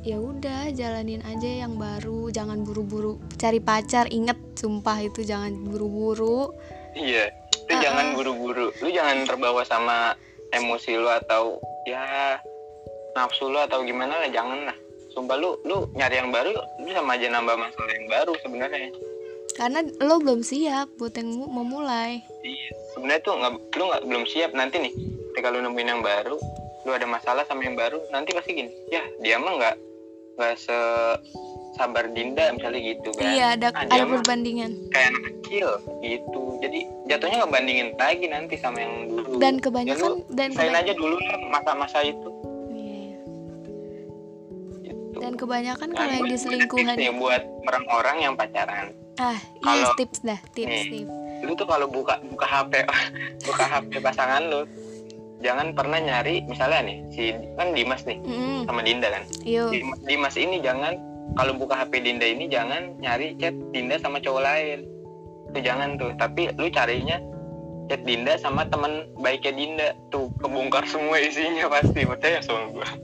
[0.00, 2.32] ya udah jalanin aja yang baru.
[2.32, 4.08] Jangan buru-buru cari pacar.
[4.08, 6.52] Inget sumpah itu jangan buru-buru.
[6.96, 7.30] Iya
[7.70, 7.82] lu Uh-uh.
[7.82, 8.66] jangan buru-buru.
[8.82, 10.16] Lu jangan terbawa sama
[10.50, 12.36] emosi lu atau ya
[13.14, 14.76] nafsu lu atau gimana lah jangan lah.
[15.10, 18.90] Sumpah lu lu nyari yang baru lu sama aja nambah masalah yang baru sebenarnya.
[19.58, 22.22] Karena lo belum siap buat yang mu- memulai.
[22.40, 24.50] Iya, sebenarnya tuh nggak lu nggak belum siap.
[24.54, 24.94] Nanti nih
[25.30, 26.38] ketika lu nemuin yang baru
[26.84, 29.76] lu ada masalah sama yang baru nanti pasti gini ya dia mah nggak
[30.40, 30.78] nggak se
[31.72, 35.68] sabar Dinda misalnya gitu kan iya ada Ah, ada perbandingan kayak anak kecil
[36.00, 40.76] gitu jadi jatuhnya ngebandingin lagi nanti sama yang dulu dan ya kebanyakan lu dan keba-
[40.78, 42.30] aja dulu masa-masa itu
[42.70, 43.16] Iya.
[44.82, 45.16] gitu.
[45.18, 48.86] dan kebanyakan Nah, kalau yang gue- diselingkuhan nih buat orang-orang yang pacaran
[49.18, 51.04] ah iya tips dah tips Nih.
[51.04, 52.72] tips lu tuh kalau buka buka HP
[53.46, 54.60] buka HP pasangan lu
[55.40, 57.22] jangan pernah nyari misalnya nih si
[57.56, 58.68] kan Dimas nih Mm-mm.
[58.68, 59.24] sama Dinda kan.
[59.72, 60.94] Dim- Dimas ini jangan
[61.34, 64.78] kalau buka HP Dinda ini jangan nyari chat Dinda sama cowok lain.
[65.50, 67.16] Tuh jangan tuh tapi lu carinya
[67.88, 69.88] chat Dinda sama temen baiknya Dinda.
[70.12, 72.88] Tuh kebongkar semua isinya pasti percaya sama gua.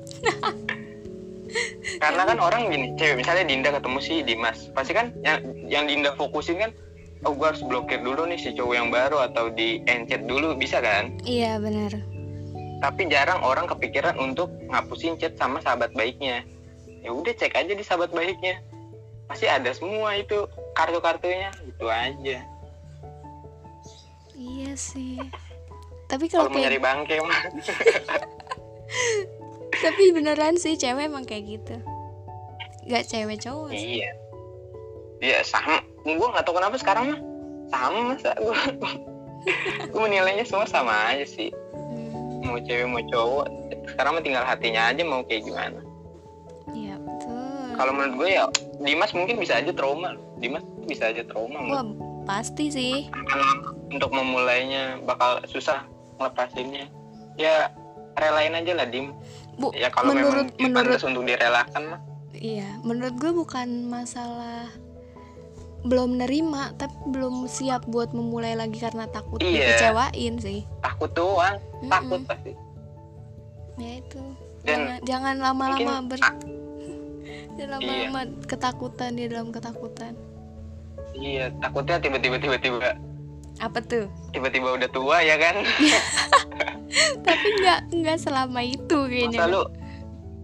[2.03, 6.13] Karena kan orang gini cewek misalnya Dinda ketemu si Dimas pasti kan yang yang Dinda
[6.15, 6.71] fokusin kan
[7.25, 10.83] oh gua harus blokir dulu nih si cowok yang baru atau di encet dulu bisa
[10.83, 11.17] kan?
[11.23, 11.97] Iya benar
[12.81, 16.45] tapi jarang orang kepikiran untuk ngapusin chat sama sahabat baiknya.
[17.01, 18.61] Ya udah cek aja di sahabat baiknya.
[19.27, 20.45] Pasti ada semua itu
[20.77, 22.39] kartu-kartunya itu aja.
[24.37, 25.17] Iya sih.
[26.07, 27.43] Tapi kalau mau nyari kayak bangke mah
[29.85, 31.77] tapi beneran sih cewek emang kayak gitu.
[32.87, 34.05] Gak cewek cowok sih.
[34.05, 34.11] iya.
[35.19, 35.83] Iya sama.
[36.07, 37.21] Gua nggak tahu kenapa sekarang mah
[37.73, 38.55] sama masa gua
[39.91, 41.51] gua menilainya semua sama aja sih
[42.43, 43.47] mau cewek mau cowok
[43.93, 45.81] sekarang mah tinggal hatinya aja mau kayak gimana.
[46.75, 47.79] Iya betul.
[47.79, 48.45] Kalau menurut gue ya
[48.83, 50.19] Dimas mungkin bisa aja trauma.
[50.43, 51.87] Dimas bisa aja trauma menurut wah
[52.27, 53.07] pasti sih.
[53.89, 55.87] Untuk memulainya bakal susah
[56.19, 56.91] ngelepasinnya.
[57.39, 57.71] Ya
[58.19, 59.15] relain aja lah dim.
[59.57, 62.01] Bu ya kalau menurut memang menurut untuk direlakan mah.
[62.37, 64.69] Iya menurut gue bukan masalah
[65.87, 69.73] belum nerima tapi belum siap buat memulai lagi karena takut Iya.
[69.73, 70.61] dikecewain sih.
[70.81, 71.89] Takut doang Mm-mm.
[71.89, 72.53] takut pasti.
[73.77, 74.23] Ya itu.
[74.63, 76.19] Dan jangan, jangan lama-lama mungkin- ber
[77.57, 80.13] jangan lama-lama ketakutan di dalam ketakutan.
[81.13, 82.99] Iya takutnya tiba-tiba tiba-tiba.
[83.57, 84.05] Apa tuh?
[84.31, 85.65] Tiba-tiba udah tua ya kan?
[87.27, 89.63] Tapi nggak nggak selama itu masa kayaknya lu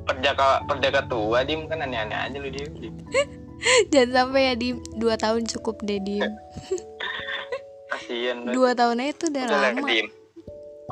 [0.02, 1.66] perdaka perdaka tua dim?
[1.66, 2.72] Kan aneh-aneh aja lu Dim.
[3.92, 6.18] jangan sampai ya di dua tahun cukup deh di
[7.92, 9.80] kasian dua tahun aja itu udah udah lama.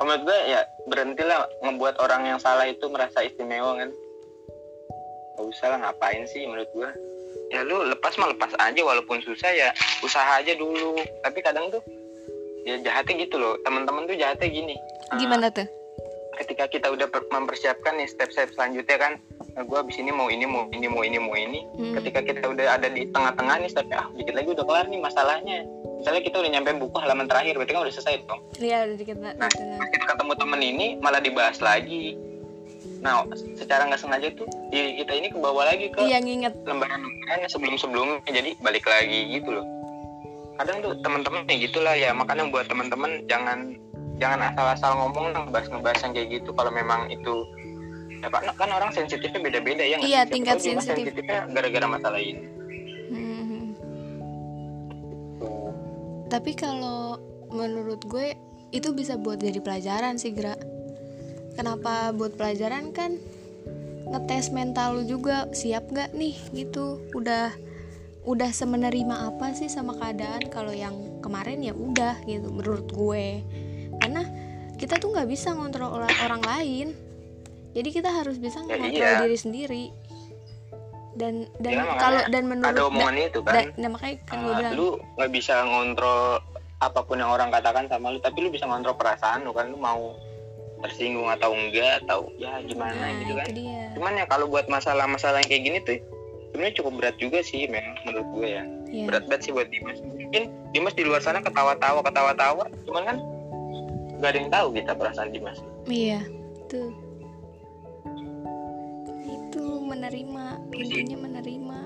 [0.01, 3.93] Kalau menurut gue ya berhentilah ngebuat orang yang salah itu merasa istimewa kan?
[5.37, 6.91] Gak usah lah ngapain sih menurut gue
[7.51, 9.69] ya lu lepas mah lepas aja walaupun susah ya
[10.01, 10.97] usaha aja dulu.
[11.21, 11.85] Tapi kadang tuh
[12.65, 13.61] ya jahatnya gitu loh.
[13.61, 14.77] Teman-teman tuh jahatnya gini.
[15.13, 15.69] Ah, gimana tuh?
[16.41, 19.13] ketika kita udah per- mempersiapkan nih step-step selanjutnya kan
[19.57, 21.61] nah, gue abis ini mau ini mau ini mau ini mau ini.
[21.77, 21.95] Hmm.
[21.99, 25.59] ketika kita udah ada di tengah-tengah nih tapi ah dikit lagi udah kelar nih masalahnya.
[26.01, 28.41] Misalnya kita udah nyampe buku halaman terakhir berarti kan udah selesai dong.
[28.57, 29.49] Iya udah dikit Nah,
[29.93, 32.17] kita ketemu temen ini malah dibahas lagi.
[33.01, 33.25] Nah
[33.57, 36.55] secara nggak sengaja tuh diri kita ini kebawa lagi ke Iya nginget.
[36.65, 38.25] lembaran-lembaran sebelum-sebelumnya.
[38.29, 39.67] Jadi balik lagi gitu loh.
[40.61, 42.13] Kadang tuh teman-teman kayak gitulah ya.
[42.13, 43.77] Makanya buat teman-teman jangan
[44.21, 46.51] jangan asal-asal ngomong ngebahas ngebahas yang kayak gitu.
[46.53, 47.33] Kalau memang itu
[48.21, 51.09] ya kan, kan orang sensitifnya beda-beda ya Iya, tingkat sensitif.
[51.09, 52.45] sensitifnya gara-gara masalah ini
[53.11, 53.75] Hmm.
[56.31, 57.19] Tapi kalau
[57.51, 58.39] menurut gue
[58.71, 60.55] itu bisa buat jadi pelajaran sih Gra.
[61.59, 63.19] Kenapa buat pelajaran kan
[64.07, 67.03] ngetes mental lu juga siap gak nih gitu.
[67.19, 67.51] Udah
[68.23, 73.43] udah semenerima apa sih sama keadaan kalau yang kemarin ya udah gitu menurut gue.
[73.99, 74.23] Karena
[74.79, 76.89] kita tuh nggak bisa ngontrol orang, orang lain.
[77.71, 79.21] Jadi kita harus bisa Ya, ngontrol iya.
[79.21, 79.85] diri sendiri.
[81.13, 84.55] Dan dan Ya, kalau dan menurut ada omongan itu kan da- nah, makanya kan gue
[84.55, 86.39] bilang lu nggak bisa ngontrol
[86.79, 89.77] apa pun yang orang katakan sama lu tapi lu bisa ngontrol perasaan lu kan lu
[89.77, 90.17] mau
[90.81, 93.85] tersinggung atau enggak atau ya gimana nah, gitu kan dia.
[93.93, 95.99] cuman ya kalau buat masalah-masalah yang kayak gini tuh
[96.49, 99.05] sebenarnya cukup berat juga sih memang menurut gue ya Iya.
[99.05, 103.17] berat banget sih buat Dimas mungkin Dimas di luar sana ketawa-tawa ketawa-tawa cuman kan
[104.17, 106.23] nggak ada yang tahu kita perasaan Dimas Iya,
[106.67, 106.95] tuh.
[110.73, 111.79] Intinya menerima.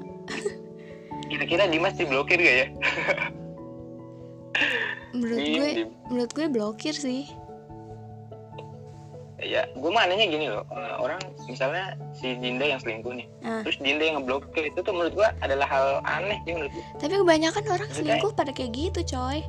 [1.30, 2.66] kira-kira Dimas diblokir gak ya
[5.12, 5.88] Menurut Dim, gue, Dim.
[6.08, 7.26] menurut gue blokir sih.
[9.36, 13.60] ya gue mah nanya gini loh eh, orang misalnya si Dinda yang selingkuh nih Ah.
[13.60, 17.14] terus Dinda yang ngeblokir itu tuh menurut gue adalah hal aneh sih menurut gue Tapi
[17.14, 19.44] kebanyakan orang Maksudnya- selingkuh pada kayak gitu, coy.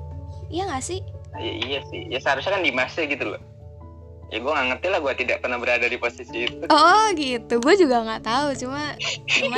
[0.48, 1.00] Iya gak sih?
[1.36, 3.42] Ya, iya sih, ya seharusnya kan Dimasnya gitu loh.
[4.26, 6.66] Ya gue nggak ngerti lah, gue tidak pernah berada di posisi itu.
[6.68, 8.48] Oh gitu, gue juga nggak tahu.
[8.58, 9.58] Cuma, cuma,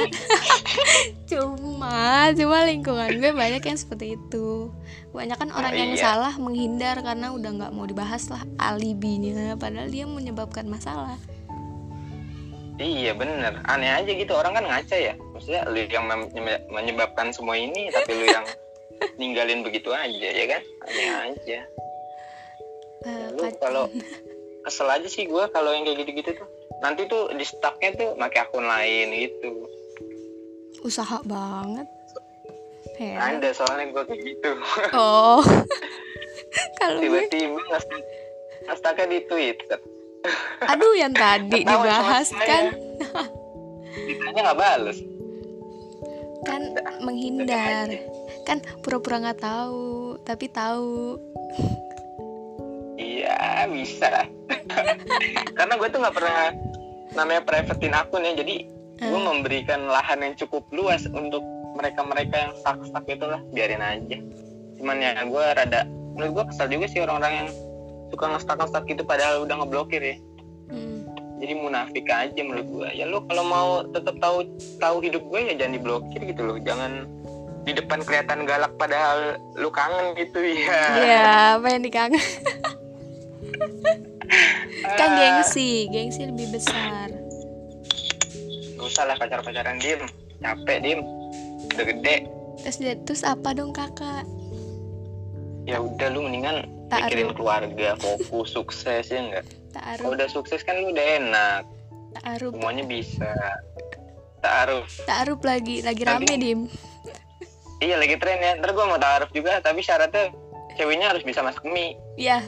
[1.32, 1.96] cuma,
[2.32, 4.70] cuma lingkungan gue banyak yang seperti itu.
[5.10, 6.04] Banyak kan orang Oh, yang iya.
[6.04, 9.56] salah menghindar karena udah nggak mau dibahas lah alibinya.
[9.56, 11.16] Padahal dia menyebabkan masalah.
[12.78, 15.18] Iya bener, aneh aja gitu orang kan ngaca ya.
[15.34, 16.06] Maksudnya lu yang
[16.70, 18.46] menyebabkan semua ini, tapi lu yang
[19.18, 20.62] ninggalin begitu aja ya kan?
[20.86, 21.60] Aneh aja.
[23.34, 23.90] Lu kac- kalau
[24.68, 26.48] kesel aja sih gue kalau yang kayak gitu-gitu tuh.
[26.84, 29.66] Nanti tuh di stucknya tuh pakai akun lain gitu.
[30.86, 31.88] usaha banget.
[33.00, 33.42] Heran.
[33.42, 34.50] Ada soalnya gue kayak gitu.
[34.94, 35.42] Oh.
[36.80, 37.62] Kalau Tiba-tiba
[38.68, 39.80] nge-stucknya di Twitter.
[40.60, 42.76] aduh yang tadi dibahas kan,
[43.96, 45.00] Ditanya nggak bales.
[46.44, 46.62] kan
[47.00, 47.88] menghindar,
[48.44, 51.16] kan pura-pura nggak tahu, tapi tahu.
[53.76, 54.28] Bisa.
[55.58, 56.54] Karena gue tuh nggak pernah
[57.14, 58.56] namanya privatein akun ya, jadi
[58.98, 59.30] gue Hmm.
[59.30, 61.46] memberikan lahan yang cukup luas untuk
[61.78, 64.18] mereka-mereka yang sak-sak itu lah, biarin aja.
[64.74, 65.86] Cuman ya gue rada,
[66.18, 67.50] menurut gue kesal juga sih orang-orang yang
[68.10, 70.18] suka ngestak-ngestak gitu padahal udah ngeblokir ya.
[70.74, 71.06] Hmm.
[71.38, 72.90] Jadi munafik aja menurut gue.
[72.98, 74.50] Ya lu kalau mau tetap tahu
[74.82, 77.06] tahu hidup gue ya jangan diblokir gitu loh, jangan
[77.62, 80.82] di depan kelihatan galak padahal lu kangen gitu ya.
[80.98, 81.26] Iya,
[81.62, 82.18] apa yang dikangen?
[84.94, 87.10] kan gengsi, gengsi lebih besar.
[88.76, 90.02] Gak usah lah pacar-pacaran dim.
[90.38, 91.00] Capek dim.
[91.68, 92.16] Udah gede.
[92.60, 94.26] Terus dia- terus apa dong kakak?
[95.64, 97.12] Ya udah lu mendingan Ta'aruf.
[97.12, 99.44] mikirin keluarga Fokus sukses ya enggak
[99.76, 101.62] Kalau udah sukses kan lu udah enak.
[102.16, 103.30] Taaruf, Semuanya bisa.
[104.40, 106.60] Ta'aruf taaruf lagi, lagi Nanti- rame dim.
[107.78, 108.52] Iya lagi tren ya.
[108.56, 110.32] Ntar gua mau ta'aruf juga Tapi syaratnya
[110.74, 111.98] Ceweknya harus bisa masak mie.
[112.16, 112.46] Ya,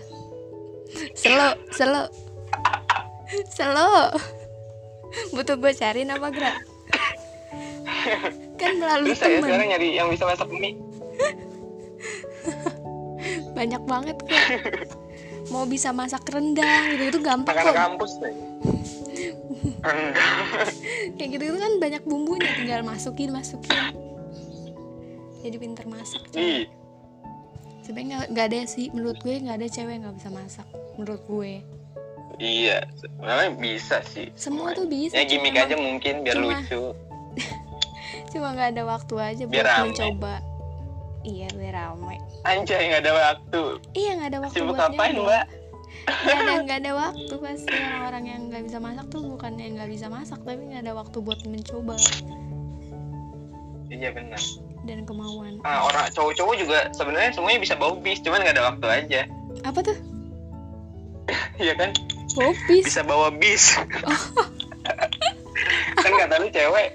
[1.14, 2.04] selo, selo,
[3.50, 4.14] selo.
[5.34, 6.62] Butuh gue cari nama gerak.
[8.60, 10.78] Kan melalui Terus temen sekarang nyari yang bisa masak mie
[13.52, 14.40] banyak banget kok.
[15.52, 17.84] Mau bisa masak rendang gitu itu gampang Anak-anak kok.
[17.84, 18.12] kampus
[21.20, 23.92] Kayak gitu itu kan banyak bumbunya tinggal masukin masukin.
[25.44, 26.24] Jadi pinter masak.
[26.32, 26.68] coy.
[27.90, 31.22] Sebenarnya nggak- nggak ada sih menurut gue nggak ada cewek yang nggak bisa masak menurut
[31.26, 31.54] gue.
[32.38, 35.12] Iya Sebenarnya bisa sih Semua tuh bisa.
[35.12, 36.94] Ya gimmick aja mungkin biar cuma- lucu
[38.32, 39.84] Cuma nggak ada waktu aja Biar buat rame.
[39.90, 40.36] mencoba.
[41.20, 42.16] Iya biar rame.
[42.46, 43.62] Anjay nggak ada waktu
[43.92, 45.46] Iya nggak ada waktu Sibuk buat ngapain mbak?
[46.06, 49.90] Nggak ada nggak ada waktu pasti orang-orang yang nggak bisa masak tuh bukan yang nggak
[49.90, 51.98] bisa masak tapi nggak ada waktu buat mencoba
[53.90, 54.38] Iya benar.
[54.88, 55.60] Dan kemauan.
[55.68, 59.22] Ah, orang cowok-cowok juga sebenarnya semuanya bisa bawa bis, cuman nggak ada waktu aja.
[59.66, 59.98] Apa tuh?
[61.62, 61.94] Iya kan?
[62.34, 62.90] Popis.
[62.90, 63.78] Bisa bawa bis.
[66.30, 66.90] kata lu cewek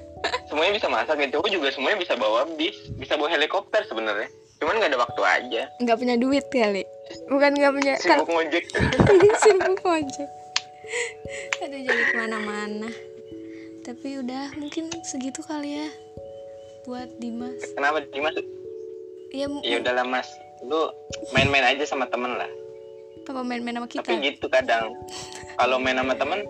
[0.48, 4.28] semuanya bisa masak ya cowok juga semuanya bisa bawa bis bisa bawa helikopter sebenarnya
[4.62, 6.84] cuman nggak ada waktu aja nggak punya duit kali
[7.28, 8.64] bukan nggak punya kan sibuk ngojek
[9.44, 10.28] sibuk ojek
[11.60, 12.88] aduh jadi ke mana-mana
[13.84, 15.88] tapi udah mungkin segitu kali ya
[16.84, 17.60] buat Dimas.
[17.72, 18.36] Kenapa Dimas?
[19.30, 20.28] Ya mu- ya udahlah mas.
[20.62, 20.88] Lu
[21.32, 22.48] main-main aja sama temen lah.
[23.24, 24.04] Apa main-main sama kita?
[24.04, 24.92] Tapi gitu kadang.
[25.56, 26.44] Kalau main sama temen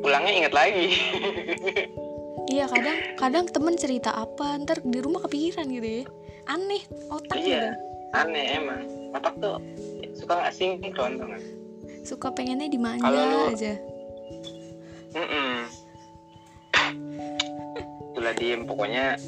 [0.00, 0.88] pulangnya inget lagi.
[2.48, 6.04] Iya kadang kadang temen cerita apa ntar di rumah kepikiran gitu ya.
[6.48, 6.80] Aneh
[7.12, 7.68] otak iya gitu
[8.16, 8.88] aneh emang.
[9.12, 9.60] Otak tuh
[10.16, 11.42] suka nggak sinkron tuh kan
[12.00, 13.74] suka pengennya dimanja Kalau lu- aja.
[15.12, 15.52] Mm-mm.
[18.10, 19.20] itulah diem pokoknya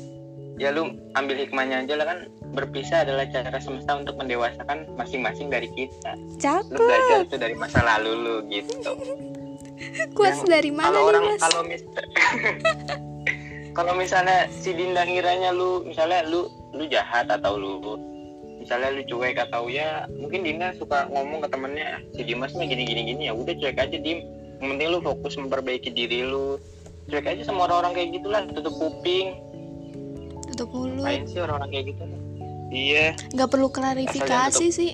[0.61, 2.19] ya lu ambil hikmahnya aja lah kan.
[2.53, 6.13] Berpisah adalah cara semesta untuk mendewasakan masing-masing dari kita.
[6.21, 6.77] Lu cakep.
[6.77, 8.93] belajar itu dari masa lalu lu gitu.
[10.17, 11.41] Kuas dari mana kalau nih orang mas?
[11.41, 11.83] kalau mis
[13.79, 17.97] kalau misalnya si Dinda ngiranya lu misalnya lu lu jahat atau lu
[18.61, 22.85] misalnya lu cuek atau ya mungkin Dinda suka ngomong ke temennya si Dimas mah gini
[22.85, 23.23] gini gini.
[23.31, 24.21] Ya udah cuek aja dim.
[24.61, 26.61] Yang penting lu fokus memperbaiki diri lu.
[27.09, 29.50] Cuek aja sama orang-orang kayak gitulah tutup kuping
[30.63, 31.01] tutup mulut.
[31.01, 32.03] main sih orang-orang kayak gitu?
[32.71, 33.07] Iya.
[33.33, 34.93] Nggak perlu klarifikasi sih.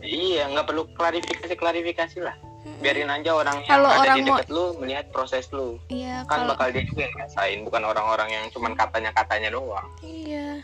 [0.00, 2.36] Iya nggak perlu klarifikasi klarifikasi lah.
[2.76, 5.78] Biarin aja orang yang Kalau ada orang di mau- dekat lu melihat proses lu.
[5.88, 9.86] Iya kan kalau bakal dia juga yang ngerasain bukan orang-orang yang cuman katanya-katanya doang.
[10.00, 10.62] Iya.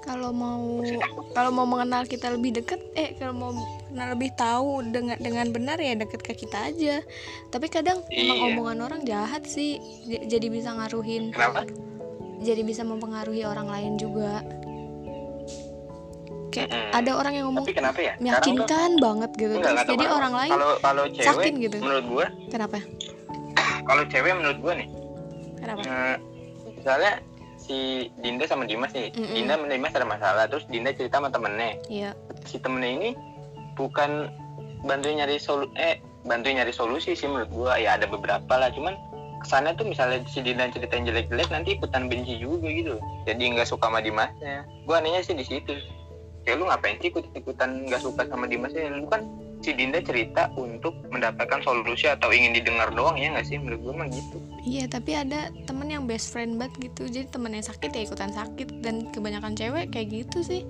[0.00, 0.84] Kalau mau
[1.32, 3.50] kalau mau mengenal kita lebih dekat eh kalau mau
[3.88, 7.00] kenal lebih tahu dengan dengan benar ya deket ke kita aja.
[7.48, 8.46] Tapi kadang emang Iya.
[8.50, 11.32] omongan orang jahat sih J- jadi bisa ngaruhin.
[11.32, 11.64] Kenapa
[12.42, 14.42] jadi bisa mempengaruhi orang lain juga.
[16.54, 16.90] Kayak Mm-mm.
[16.94, 18.14] ada orang yang ngomong tapi kenapa ya?
[18.22, 21.76] Meyakinkan banget gitu enggak, terus enggak tahu jadi orang lain kalau kalau cewek sakit gitu.
[21.82, 22.78] menurut gua kenapa?
[23.90, 24.88] kalau cewek menurut gua nih
[25.58, 25.80] kenapa?
[25.82, 26.16] eh,
[26.78, 27.12] misalnya
[27.58, 29.34] si Dinda sama Dimas nih Mm-mm.
[29.34, 31.74] Dinda sama Dimas ada masalah terus Dinda cerita sama temennya.
[31.90, 32.10] Iya.
[32.46, 33.10] Si temennya ini
[33.74, 34.30] bukan
[34.86, 37.82] bantuin nyari solu eh bantuin nyari solusi sih menurut gua.
[37.82, 38.94] Ya ada beberapa lah cuman
[39.44, 42.96] kesannya tuh misalnya si Dinda ceritain jelek-jelek nanti ikutan benci juga gitu.
[43.28, 44.64] Jadi nggak suka sama Dimasnya.
[44.88, 45.76] Gua anehnya sih di situ.
[46.44, 48.88] Kayak lu ngapain sih ikut ikutan nggak suka sama Dimasnya?
[48.96, 49.28] Lu kan
[49.60, 53.60] si Dinda cerita untuk mendapatkan solusi atau ingin didengar doang ya nggak sih?
[53.60, 54.36] Menurut gua mah gitu.
[54.64, 57.06] Iya, tapi ada temen yang best friend banget gitu.
[57.06, 58.80] Jadi temennya sakit ya ikutan sakit.
[58.80, 60.64] Dan kebanyakan cewek kayak gitu sih.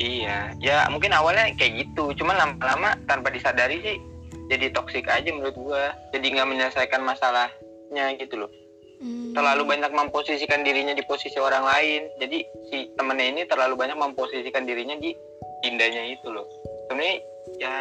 [0.00, 4.00] Iya, ya mungkin awalnya kayak gitu, cuman lama-lama tanpa disadari sih
[4.50, 5.94] jadi toksik aja menurut gua.
[6.10, 8.50] Jadi nggak menyelesaikan masalahnya gitu loh.
[9.00, 9.32] Hmm.
[9.32, 12.10] Terlalu banyak memposisikan dirinya di posisi orang lain.
[12.20, 15.14] Jadi si temennya ini terlalu banyak memposisikan dirinya di
[15.64, 16.44] indahnya itu loh.
[16.88, 17.16] Sebenarnya
[17.56, 17.72] ya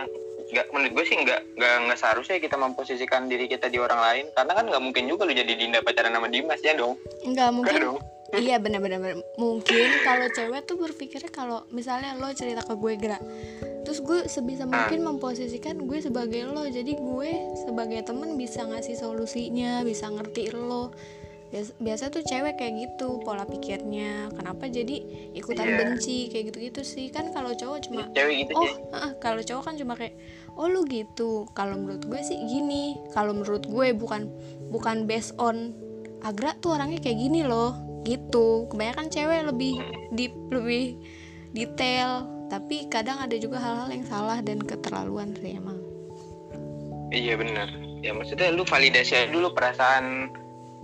[0.49, 4.25] nggak menurut gue sih nggak nggak nggak seharusnya kita memposisikan diri kita di orang lain
[4.33, 7.77] karena kan nggak mungkin juga lu jadi Dinda pacaran sama Dimas ya dong Enggak Enggak
[7.77, 7.81] mungkin.
[7.85, 7.97] dong
[8.37, 9.17] iya benar-benar benar.
[9.41, 13.23] mungkin kalau cewek tuh berpikirnya kalau misalnya lo cerita ke gue gerak
[13.89, 16.61] terus gue sebisa mungkin memposisikan gue sebagai lo.
[16.69, 20.93] Jadi gue sebagai temen bisa ngasih solusinya bisa ngerti lo.
[21.49, 24.29] Biasa, biasa tuh cewek kayak gitu pola pikirnya.
[24.37, 25.01] Kenapa jadi
[25.33, 25.77] ikutan Iya.
[25.81, 27.09] benci kayak gitu-gitu sih.
[27.09, 30.13] Kan kalau cowok cuma cewek gitu oh heeh, kalau cowok kan cuma kayak
[30.53, 31.49] oh lu gitu.
[31.57, 32.93] Kalau menurut gue sih gini.
[33.17, 34.29] Kalau menurut gue bukan
[34.69, 35.73] bukan based on
[36.21, 39.75] Agra tuh orangnya kayak gini loh gitu kebanyakan cewek lebih
[40.15, 40.99] deep lebih
[41.51, 45.79] detail tapi kadang ada juga hal-hal yang salah dan keterlaluan sih emang
[47.09, 47.67] Iya bener.
[48.05, 50.29] Ya maksudnya lu validasi dulu perasaan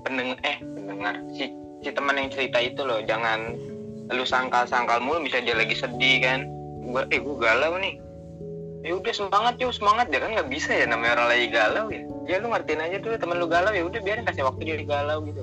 [0.01, 1.53] pendengar eh pendengar si
[1.85, 2.99] si teman yang cerita itu loh.
[3.05, 3.53] Jangan
[4.09, 6.49] lu sangkal-sangkal mulu bisa dia lagi sedih kan.
[6.85, 8.01] Gua eh gua galau nih.
[8.85, 12.01] Ya udah semangat yuk semangat ya kan nggak bisa ya namanya orang lagi galau ya.
[12.25, 15.21] Ya lu ngertiin aja dulu temen lu galau ya udah biarin kasih waktu dia galau
[15.29, 15.41] gitu.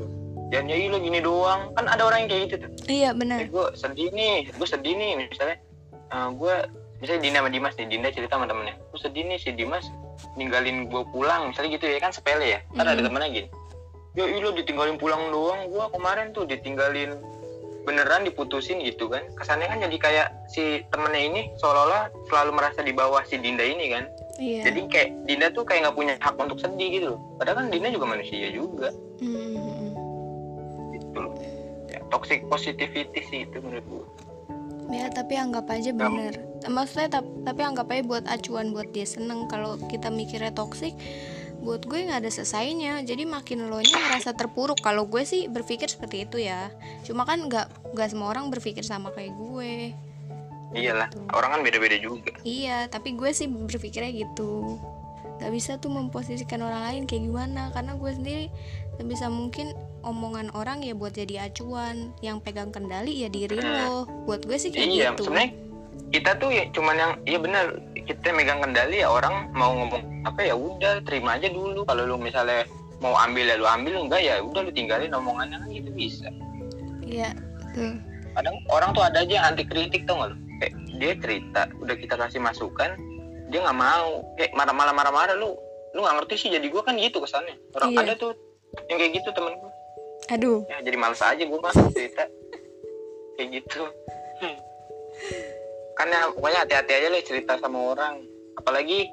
[0.53, 1.73] Jangan ya lu gini doang.
[1.73, 2.71] Kan ada orang yang kayak gitu tuh.
[2.87, 5.57] iya Eh benar gue sedih nih, gue sedih nih misalnya.
[6.13, 6.55] Eh, gue
[7.01, 9.89] misalnya Dinda sama Dimas nih, Dinda cerita sama temennya, gue sedih nih si Dimas
[10.39, 13.07] ninggalin gue pulang, misalnya gitu ya kan sepele ya, kan ada Mhm.
[13.11, 13.49] temennya gini,
[14.15, 17.19] ya iya lo ditinggalin pulang doang, gue kemarin tuh ditinggalin
[17.83, 22.95] beneran diputusin gitu kan, kesannya kan jadi kayak si temennya ini seolah-olah selalu merasa di
[22.95, 24.07] bawah si Dinda ini kan,
[24.39, 24.63] iya.
[24.71, 27.91] Jadi kayak Dinda tuh kayak nggak punya hak untuk sedih gitu loh, padahal kan Dinda
[27.91, 29.72] juga manusia juga, Hmm,
[32.13, 34.05] toxic positivity sih itu menurut gue.
[34.93, 36.37] ya tapi anggap aja bener.
[36.69, 39.49] Maksudnya tap- tapi anggap aja buat acuan buat dia seneng.
[39.49, 40.93] Kalau kita mikirnya toksik
[41.65, 43.01] buat gue nggak ada selesainya.
[43.01, 44.85] Jadi makin lo nya merasa terpuruk.
[44.85, 46.69] Kalau gue sih berpikir seperti itu ya.
[47.03, 49.97] Cuma kan nggak nggak semua orang berpikir sama kayak gue.
[50.73, 51.21] Iyalah, Gitu.
[51.33, 52.33] orang kan beda-beda juga.
[52.45, 54.77] iya tapi gue sih berpikirnya gitu.
[55.37, 57.73] Gak bisa tuh memposisikan orang lain kayak gimana.
[57.73, 58.47] Karena gue sendiri
[58.97, 59.73] sebisa mungkin
[60.03, 62.13] omongan orang ya buat jadi acuan.
[62.21, 64.05] Yang pegang kendali ya diri lo.
[64.27, 65.31] Buat gue sih kayak iya gitu.
[65.31, 65.53] sebenarnya
[66.13, 67.67] kita tuh ya cuman yang iya benar
[68.05, 71.87] kita megang kendali ya orang mau ngomong apa ya udah terima aja dulu.
[71.89, 72.69] Kalau lu misalnya
[73.01, 76.29] mau ambil ya lu ambil enggak ya udah lu tinggalin omongannya kan gitu bisa.
[77.03, 77.33] Iya
[77.75, 77.97] tuh
[78.33, 80.37] kadang orang tuh ada aja yang anti kritik tau gak lu?
[80.61, 82.91] Kayak dia cerita udah kita kasih masukan
[83.49, 84.23] dia nggak mau.
[84.37, 85.57] Kayak marah-marah marah-marah lu
[85.93, 87.57] lu nggak ngerti sih jadi gua kan gitu kesannya.
[87.77, 88.01] Orang Iya.
[88.05, 88.33] ada tuh
[88.89, 89.72] yang kayak gitu temen gua
[90.33, 90.65] aduh.
[90.67, 92.25] Ya jadi males aja gua mah cerita.
[93.37, 93.83] Kayak gitu.
[95.93, 98.25] Kan ya pokoknya hati-hati aja lah cerita sama orang.
[98.57, 99.09] Apalagi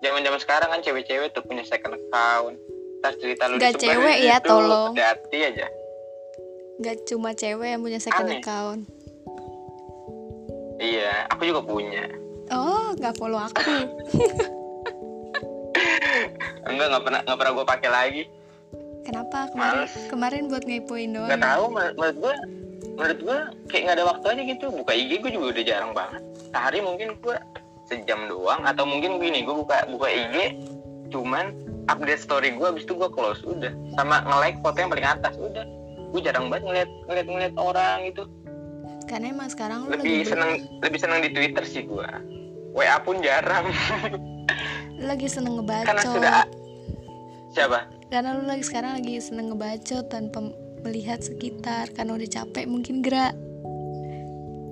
[0.00, 2.56] zaman-zaman sekarang kan cewek-cewek tuh punya second account.
[3.04, 4.92] Ntar cerita lu disebarin cewek ya, gitu, tolong.
[4.96, 5.66] hati-hati aja.
[6.82, 8.40] Gak cuma cewek yang punya second Aneh.
[8.40, 8.82] account.
[10.82, 12.10] Iya aku juga punya.
[12.50, 13.60] Oh nggak follow aku.
[16.66, 18.22] Enggak nggak pernah nggak pernah gue pakai lagi
[19.02, 19.50] kenapa?
[19.52, 19.94] Kemarin Males.
[20.08, 21.30] kemarin buat ngepoin doang.
[21.38, 22.34] Tahu menur- menurut gue
[22.92, 23.38] menurut gue
[23.70, 24.66] kayak nggak ada waktu aja gitu.
[24.70, 26.22] Buka IG gue juga udah jarang banget.
[26.50, 27.36] Sehari mungkin gue
[27.90, 30.56] sejam doang atau mungkin gini gue buka buka IG
[31.12, 31.52] cuman
[31.92, 33.72] update story gue abis itu gue close udah.
[33.98, 35.64] Sama nge-like foto yang paling atas udah.
[36.12, 38.24] Gue jarang banget ngeliat ngeliat ngeliat orang itu
[39.12, 40.50] karena emang sekarang lu lebih lagi seneng
[40.80, 42.06] lebih seneng di Twitter sih gue
[42.72, 43.68] WA pun jarang.
[45.02, 46.32] Lagi seneng karena ngebacot sudah
[47.52, 50.52] siapa karena lu lagi sekarang lagi seneng ngebacot tanpa
[50.84, 51.88] melihat sekitar.
[51.96, 53.32] Karena udah capek mungkin gerak.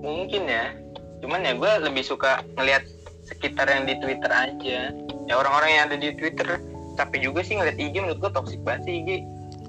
[0.05, 0.77] Mungkin ya.
[1.25, 2.85] Cuman ya gue lebih suka ngelihat
[3.25, 4.93] sekitar yang di Twitter aja.
[5.25, 6.61] Ya orang-orang yang ada di Twitter
[7.01, 9.11] capek juga sih ngeliat IG menurut gue toxic banget sih IG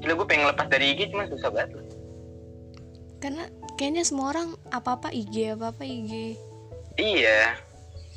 [0.04, 1.88] gila gue pengen lepas dari IG cuma susah banget loh.
[3.22, 3.44] karena
[3.78, 6.36] kayaknya semua orang apa apa IG apa apa IG
[7.00, 7.56] iya.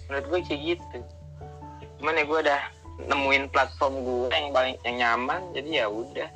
[0.09, 0.99] Menurut gue kayak gitu.
[2.01, 2.61] Cuman ya gue udah
[2.99, 6.29] nemuin platform gue yang paling yang nyaman jadi ya udah.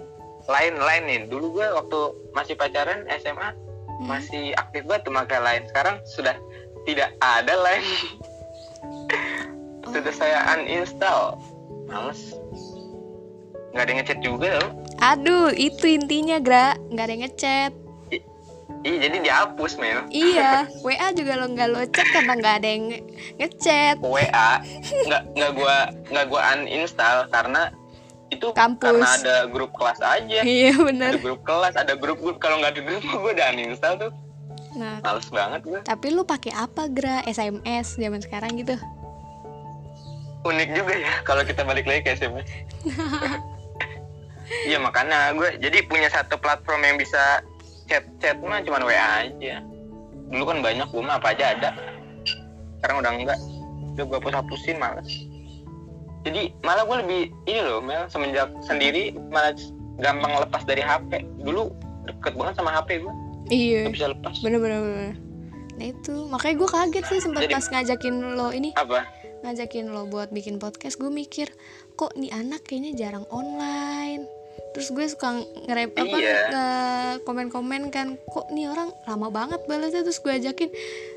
[0.48, 1.20] Lain lain nih.
[1.28, 1.98] Dulu gue waktu
[2.32, 3.52] masih pacaran SMA
[3.98, 4.06] Hmm.
[4.14, 5.62] masih aktif banget tuh pakai lain.
[5.74, 6.38] Sekarang sudah
[6.86, 7.82] tidak ada lain
[8.78, 9.90] Oh.
[9.90, 11.34] sudah saya uninstall.
[11.90, 12.36] Males.
[13.74, 14.70] Nggak ada yang ngechat juga loh.
[15.02, 16.78] Aduh itu intinya gra.
[16.94, 17.72] Nggak ada yang ngechat
[18.89, 20.01] iya jadi dihapus Mel.
[20.09, 23.05] Iya WA juga lo nggak lo chat karena nggak ada yang nge-
[23.36, 24.51] ngechat WA
[25.09, 25.76] nggak nggak gua
[26.09, 27.62] nggak gua uninstall karena
[28.28, 28.84] itu Kampus.
[28.84, 30.41] karena ada grup kelas aja.
[30.41, 32.41] Iya ada bener grup kelas ada grup grup.
[32.41, 34.12] Kalau nggak ada grup gue udah uninstall tuh.
[34.80, 37.20] Nah males banget gue tapi lu pakai apa gra?
[37.28, 38.76] SMS zaman sekarang gitu.
[40.49, 42.49] Unik juga ya kalau kita balik lagi ke SMS
[44.64, 47.45] iya makanya gue jadi punya satu platform yang bisa
[47.89, 49.64] chat chat mah cuma WA aja.
[50.28, 51.70] Dulu kan banyak gue mah apa aja ada.
[52.78, 53.41] Sekarang udah enggak.
[53.97, 55.09] Udah gue hapus hapusin males
[56.26, 59.55] jadi malah gue lebih ini loh Mel semenjak sendiri malah
[60.03, 61.70] gampang lepas dari HP dulu
[62.07, 63.14] deket banget sama HP gue
[63.49, 63.89] iya.
[63.89, 64.36] Gak bisa lepas.
[64.45, 65.14] Bener bener bener.
[65.80, 66.14] Nah itu.
[66.28, 68.70] Makanya gue kaget sih sempat Jadi- pas ngajakin lo ini.
[68.76, 69.09] Apa?
[69.41, 71.49] Ngajakin lo buat bikin podcast gue mikir
[71.97, 74.28] kok nih anak kayaknya jarang online
[74.70, 75.28] terus gue suka
[75.64, 76.38] ngerep apa Iya.
[77.20, 80.02] komen-komen kan kok nih orang lama banget balasnya?
[80.02, 80.70] Terus gue ajakin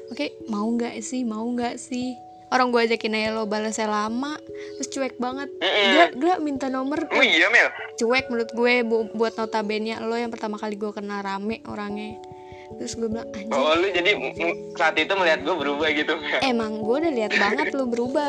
[0.10, 1.22] oke mau nggak sih?
[1.22, 2.18] Mau nggak sih?
[2.52, 4.36] Orang gue ajakin aja lo balasnya lama
[4.76, 5.48] terus cuek banget.
[5.60, 7.08] Gue gue minta nomor.
[7.08, 7.72] Oh iya Mel?
[7.96, 12.20] Cuek menurut gue bu- buat notabene lo yang pertama kali gue kenal rame orangnya.
[12.72, 13.52] Terus gue bilang anjing.
[13.52, 14.16] Oh lu jadi
[14.76, 18.28] saat itu melihat gue berubah gitu emang gue udah lihat banget lo berubah.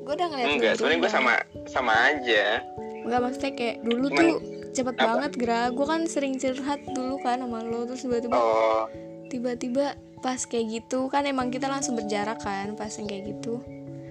[0.00, 1.32] Gue udah ngeliat enggak sebenarnya gue sama
[1.66, 2.66] sama aja
[3.04, 4.32] Enggak maksudnya kayak dulu Cuman- tuh
[4.70, 5.04] cepet apa?
[5.06, 5.62] banget gra.
[5.72, 8.84] Gue kan sering curhat dulu kan sama lo terus tiba-tiba oh.
[9.30, 9.86] tiba-tiba
[10.20, 13.62] pas kayak gitu kan emang kita langsung berjarak kan pas yang kayak gitu.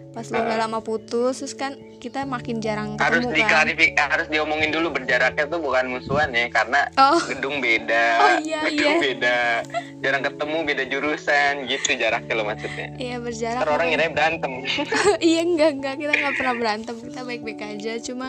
[0.09, 3.37] Pas lo udah lama putus terus kan kita makin jarang harus ketemu kan.
[3.43, 7.19] diklarifikasi harus diomongin dulu berjaraknya tuh bukan musuhan ya karena oh.
[7.27, 9.03] gedung beda Oh, iya, gedung iya.
[9.03, 9.37] beda
[9.99, 12.87] jarang ketemu beda jurusan gitu jaraknya lo maksudnya.
[12.97, 14.51] Iya berjarak Ntar orang ngira berantem.
[15.29, 18.27] Iya enggak enggak kita nggak pernah berantem kita baik-baik aja cuma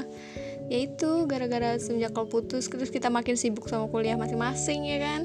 [0.70, 5.20] ya itu gara-gara semenjak lo putus terus kita makin sibuk sama kuliah masing-masing ya kan?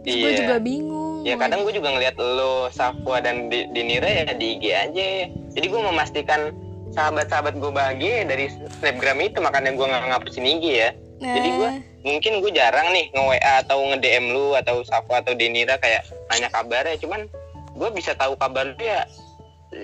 [0.00, 0.38] Terus gue Iya.
[0.40, 4.64] juga bingung ya kadang gue juga ngeliat lo Safwa dan Di- Dinira ya di IG
[4.70, 5.06] aja.
[5.52, 6.54] Jadi gue memastikan
[6.88, 8.46] sahabat-sahabat gue bahagia dari
[8.78, 10.90] snapgram itu makanya gue nggak ngapusin IG ya.
[11.16, 15.18] Jadi gue Nah, mungkin gue jarang nih nge WA atau nge DM lu atau Safwa
[15.18, 17.26] atau Denira kayak nanya kabarnya cuman
[17.74, 19.02] gue bisa tahu kabar lu ya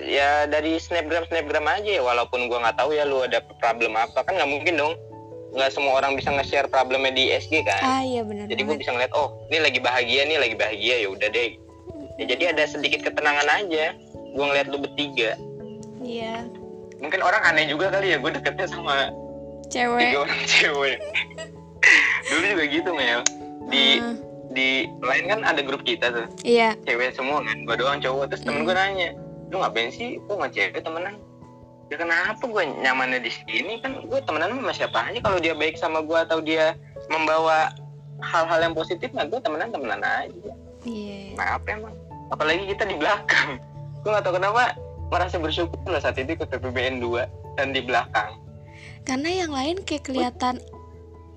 [0.01, 4.21] ya dari snapgram snapgram aja ya walaupun gue nggak tahu ya lu ada problem apa.
[4.21, 4.93] Kan nggak mungkin dong
[5.53, 7.77] nggak semua orang bisa nge-share problemnya di SG kan.
[7.79, 11.07] Ah iya benar jadi gue bisa ngeliat oh ini lagi bahagia nih lagi bahagia ya
[11.07, 11.49] udah deh.
[12.17, 13.93] Ya jadi ada sedikit ketenangan aja.
[14.33, 15.37] Gue ngeliat lu bertiga.
[16.01, 16.49] Iya.
[16.97, 19.13] Mungkin orang aneh juga kali ya gue deketnya sama
[19.69, 20.01] cewek.
[20.01, 20.97] tiga orang cewek.
[22.29, 23.21] Dulu juga gitu Mel.
[23.69, 24.15] Di Ah,
[24.53, 24.69] di
[25.01, 26.25] lain kan ada grup kita tuh.
[26.41, 26.73] Iya.
[26.81, 28.33] Cewek semua kan gue doang cowok.
[28.33, 28.67] Terus temen Hmm.
[28.67, 29.09] gue nanya
[29.53, 30.17] lu ngapain sih?
[30.25, 31.15] Kok sama cewek temenan.
[31.93, 33.77] Ya kenapa gue nyamannya di sini?
[33.85, 35.21] Kan gue temenan sama siapa aja?
[35.21, 36.73] Kalau dia baik sama gue atau dia
[37.13, 37.69] membawa
[38.17, 40.51] hal-hal yang positif nah gue temenan temenan aja.
[40.89, 41.37] Iya.
[41.37, 41.93] Maaf emang.
[42.33, 43.61] Apalagi kita di belakang.
[44.01, 44.73] Gue gak tau kenapa
[45.13, 48.41] merasa bersyukur lah saat itu ikut PPBN 2 dan di belakang.
[49.05, 50.57] Karena yang lain kayak kelihatan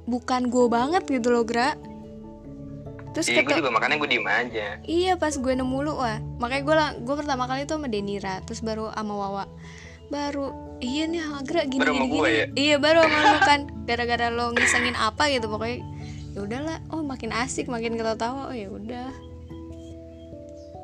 [0.08, 1.76] bukan gue banget gitu loh Gra
[3.16, 4.66] terus iya gue juga makanya gue diem aja.
[4.84, 6.20] Iya pas gue nemu lu wah.
[6.36, 9.44] Makanya gue gue pertama kali tuh sama Denira terus baru sama Wawa.
[10.12, 10.52] Baru
[10.84, 12.28] iya nih Hagra gini Baru sama gini, gini.
[12.36, 12.46] ya?
[12.52, 13.60] iya baru sama lu kan.
[13.88, 15.80] Gara-gara lo ngisengin apa gitu pokoknya.
[16.36, 16.76] Ya udahlah.
[16.92, 19.08] Oh makin asik makin ketawa oh ya udah.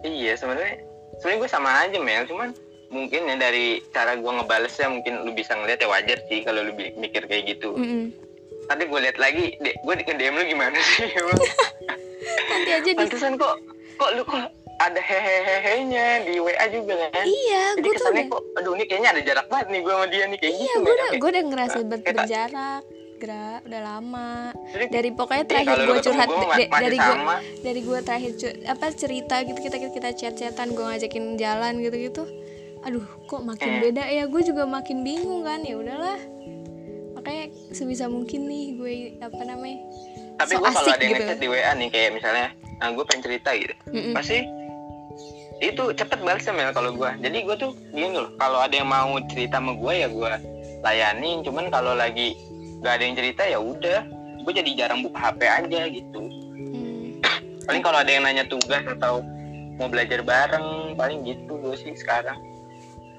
[0.00, 0.80] Iya sebenarnya
[1.20, 2.24] sebenarnya gue sama aja Mel.
[2.24, 2.56] Cuman
[2.88, 6.72] mungkin ya dari cara gue ngebalesnya mungkin lu bisa ngeliat ya wajar sih kalau lu
[6.96, 7.76] mikir kayak gitu.
[7.76, 8.31] Mm-mm.
[8.64, 11.08] Tadi gue lihat lagi gue di DM lu gimana sih?
[12.50, 13.54] Nanti aja di pantesan kok
[13.94, 17.22] kok lu kok ada hehehe-nya di WA juga kan?
[17.22, 20.24] Iya gue tuh udah kok aduh ini kayaknya ada jarak banget nih gue sama dia
[20.26, 20.80] nih kayak iya gitu.
[20.80, 22.82] gue udah gue udah ngerasa ber- berjarak
[23.22, 24.50] Gra udah lama.
[24.90, 26.28] Dari pokoknya iya, terakhir gue curhat
[26.74, 27.16] dari gue
[27.62, 28.32] dari gue terakhir
[28.66, 32.22] apa cerita gitu kita kita, kita chat chatan gue ngajakin jalan gitu gitu
[32.82, 33.80] aduh kok makin Hmm.
[33.80, 34.26] beda ya?
[34.26, 35.62] Gue juga makin bingung kan?
[35.62, 36.18] Ya udahlah
[37.22, 39.78] makanya sebisa mungkin nih gue apa namanya
[40.42, 41.22] tapi so gue kalau ada yang gitu.
[41.22, 42.46] ngechat di WA nih kayak misalnya
[42.82, 44.10] nah gue pengen cerita gitu Mm-mm.
[44.10, 44.42] pasti
[45.62, 49.14] itu cepet balasnya Mel kalau gue jadi gue tuh gini loh kalau ada yang mau
[49.30, 50.32] cerita sama gue ya gue
[50.82, 52.34] layanin cuman kalau lagi
[52.82, 54.02] gak ada yang cerita ya udah
[54.42, 56.22] gue jadi jarang buka HP aja gitu
[56.62, 57.22] Hmm.
[57.70, 59.22] paling kalau ada yang nanya tugas atau
[59.78, 62.34] mau belajar bareng paling gitu gue sih sekarang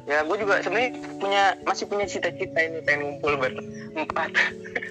[0.03, 4.31] ya gue juga sebenarnya punya masih punya cita-cita ini pengen ngumpul berempat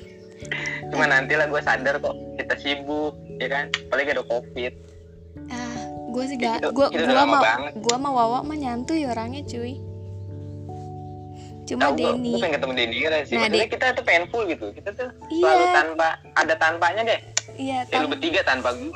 [0.91, 3.65] cuma nanti lah gue sadar kok kita sibuk ya kan?
[3.91, 4.73] Apalagi ada covid.
[5.51, 5.81] Ah
[6.13, 7.41] gue sih gak gue gue mau
[7.73, 9.81] gue mau Wawa mah nyantuy orangnya cuy.
[11.63, 13.35] Cuma Tahu gue Denny pengen ketemu Denny sih.
[13.39, 14.67] Nah, maksudnya kita tuh pengen full gitu.
[14.77, 15.41] Kita tuh Iya.
[15.41, 17.21] selalu tanpa ada tanpanya deh
[17.59, 18.89] iya ya, lu bertiga tanpa gue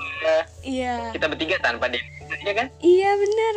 [0.62, 1.11] iya.
[1.12, 2.11] Kita bertiga tanpa Denny
[2.45, 2.67] ya kan?
[2.85, 3.55] Iya bener.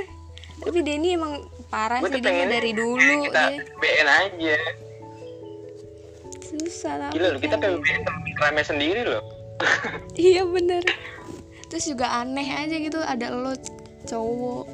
[0.60, 1.34] Tapi Denny emang
[1.70, 4.58] parah sih dia dari dulu kita dia BN aja
[6.50, 7.78] susah tapi gila lu kita kan.
[7.78, 8.02] PBBN
[8.42, 9.24] rame sendiri loh
[10.16, 10.84] Iya bener
[11.70, 13.54] Terus juga aneh aja gitu ada lo
[14.10, 14.66] cowok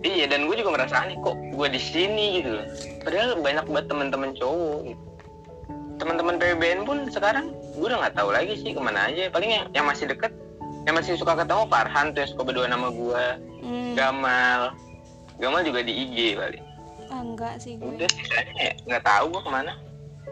[0.00, 2.66] Iya dan gue juga merasa aneh kok gue di sini gitu loh.
[3.04, 5.02] Padahal banyak banget teman-teman cowok gitu.
[6.00, 9.28] Teman-teman PBN pun sekarang gue udah nggak tahu lagi sih ke mana aja.
[9.28, 10.32] Paling yang, yang masih deket,
[10.88, 13.24] yang masih suka ketemu Farhan tuh yang suka berdua nama gue,
[13.60, 14.72] hmm, Gamal.
[15.40, 16.64] Gamal juga di IG paling.
[17.10, 19.72] ah, enggak sih gue Udah sisanya ya nggak tahu gue ke mana.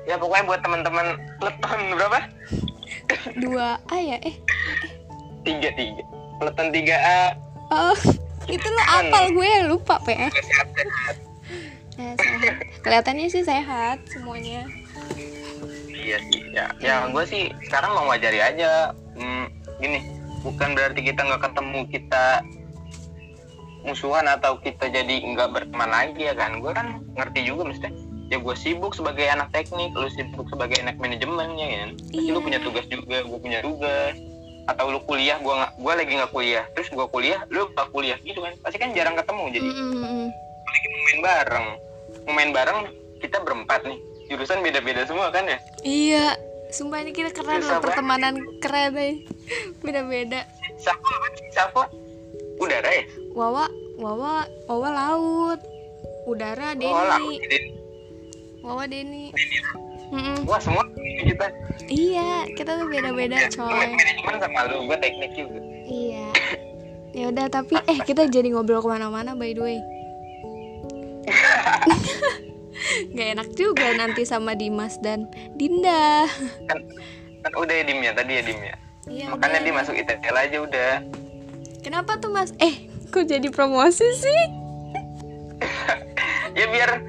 [0.07, 1.07] Ya pokoknya buat teman-teman
[1.37, 2.19] peleton berapa?
[3.37, 4.37] Dua A ya eh
[5.43, 6.05] Tiga tiga.
[6.39, 7.21] Peleton 3A.
[7.69, 7.99] Oh
[8.47, 10.33] itu lo apal gue lupa PF
[11.99, 12.57] Eh, sehat.
[12.81, 14.65] Kelihatannya sih sehat semuanya
[15.91, 18.95] Iya sih, ya, ya gue sih sekarang mau ngajari aja.
[19.13, 20.01] Hmm, gini,
[20.41, 22.25] bukan berarti kita nggak ketemu kita
[23.89, 26.61] musuhan atau kita jadi nggak berteman lagi ya kan.
[26.61, 27.89] Gue kan ngerti juga mesti.
[28.29, 31.91] Ya gue sibuk sebagai anak teknik, lu sibuk sebagai anak manajemen ya kan.
[31.97, 32.45] Pasti lu Iya.
[32.45, 34.15] punya tugas juga, gue punya tugas.
[34.69, 36.65] Atau lu kuliah, gue nggak, gue lagi nggak kuliah.
[36.77, 38.53] Terus gue kuliah, lu nggak kuliah gitu kan.
[38.61, 40.29] Pasti kan jarang ketemu jadi Mm-mm.
[40.63, 41.67] lagi main bareng.
[42.29, 42.79] Main bareng
[43.19, 43.97] kita berempat nih.
[44.29, 45.57] Jurusan beda-beda semua kan ya.
[45.81, 46.37] Iya
[46.69, 49.25] Sumpah ini kita keren Susah loh pertemanan keren deh
[49.81, 50.45] Beda-beda
[50.77, 51.49] Sapo apa sih?
[51.49, 51.83] Sapo
[52.59, 53.05] udara ya?
[53.33, 53.65] Wawa
[53.99, 55.61] Wawa Wawa laut
[56.27, 57.41] Udara Denny Oh, laut.
[58.63, 59.31] Wawa Denny
[60.09, 60.49] Mm-mm.
[60.49, 61.53] Wah semua kita.
[61.85, 63.93] Iya, kita tuh beda-beda Lu coy.
[63.93, 65.61] manajemen sama lu, gue teknik juga.
[65.85, 66.27] Iya.
[67.13, 69.79] Ya udah, tapi eh kita jadi ngobrol ke mana-mana by the way.
[73.13, 75.29] Gak enak juga nanti sama Dimas dan
[75.61, 76.25] Dinda.
[76.73, 76.79] Kan,
[77.45, 78.75] kan udah ya Dim ya tadi ya Dim ya.
[79.09, 79.27] Iya.
[79.37, 79.65] Makanya udah.
[79.65, 80.93] dia masuk ITL aja udah.
[81.89, 82.53] Kenapa tuh Mas?
[82.61, 84.41] Eh, kok jadi promosi sih?
[86.59, 87.01] Ya biar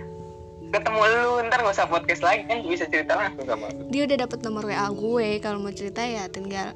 [0.69, 3.89] ketemu lu ntar gak usah podcast lagi kan bisa cerita langsung sama lu.
[3.91, 5.29] Dia udah dapet nomor WA gue.
[5.41, 6.71] Kalau mau cerita ya tinggal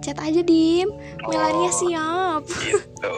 [0.00, 0.88] chat aja Dim.
[1.26, 1.74] Melania Oh.
[1.74, 2.42] siap.
[2.48, 3.12] Gitu.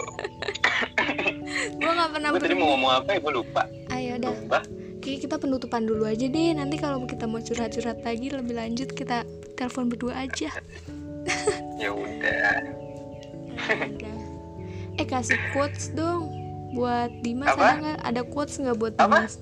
[1.78, 3.62] gue nggak pernah gue tadi mau ngomong apa ya gue lupa.
[3.92, 4.32] Ayo udah.
[4.32, 4.62] Sumpah.
[5.04, 6.50] Kayak kita penutupan dulu aja deh.
[6.56, 9.22] Nanti kalau kita mau curhat-curhat lagi lebih lanjut kita
[9.54, 10.50] telepon berdua aja.
[11.80, 12.79] Ya udah.
[13.62, 14.16] Ya udah.
[14.96, 16.30] Eh kasih quotes dong.
[16.70, 17.58] buat Dimas Apa?
[17.58, 19.26] ada nggak ada quotes nggak buat Apa?
[19.26, 19.34] Dimas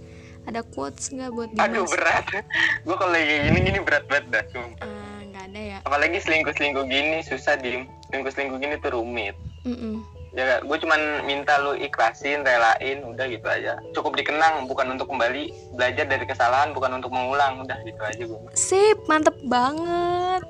[0.44, 2.24] ada quotes nggak buat Dimas aduh berat
[2.88, 4.80] gue kalau lagi gini gini berat banget dah sumpah.
[4.80, 9.36] Ah, nggak ada ya apalagi selingkuh selingkuh gini susah dim selingkuh selingkuh gini tuh rumit
[9.62, 10.00] Mm-mm.
[10.30, 15.52] ya gue cuman minta lu ikhlasin relain udah gitu aja cukup dikenang bukan untuk kembali
[15.74, 20.40] belajar dari kesalahan bukan untuk mengulang udah gitu aja gue sip mantep banget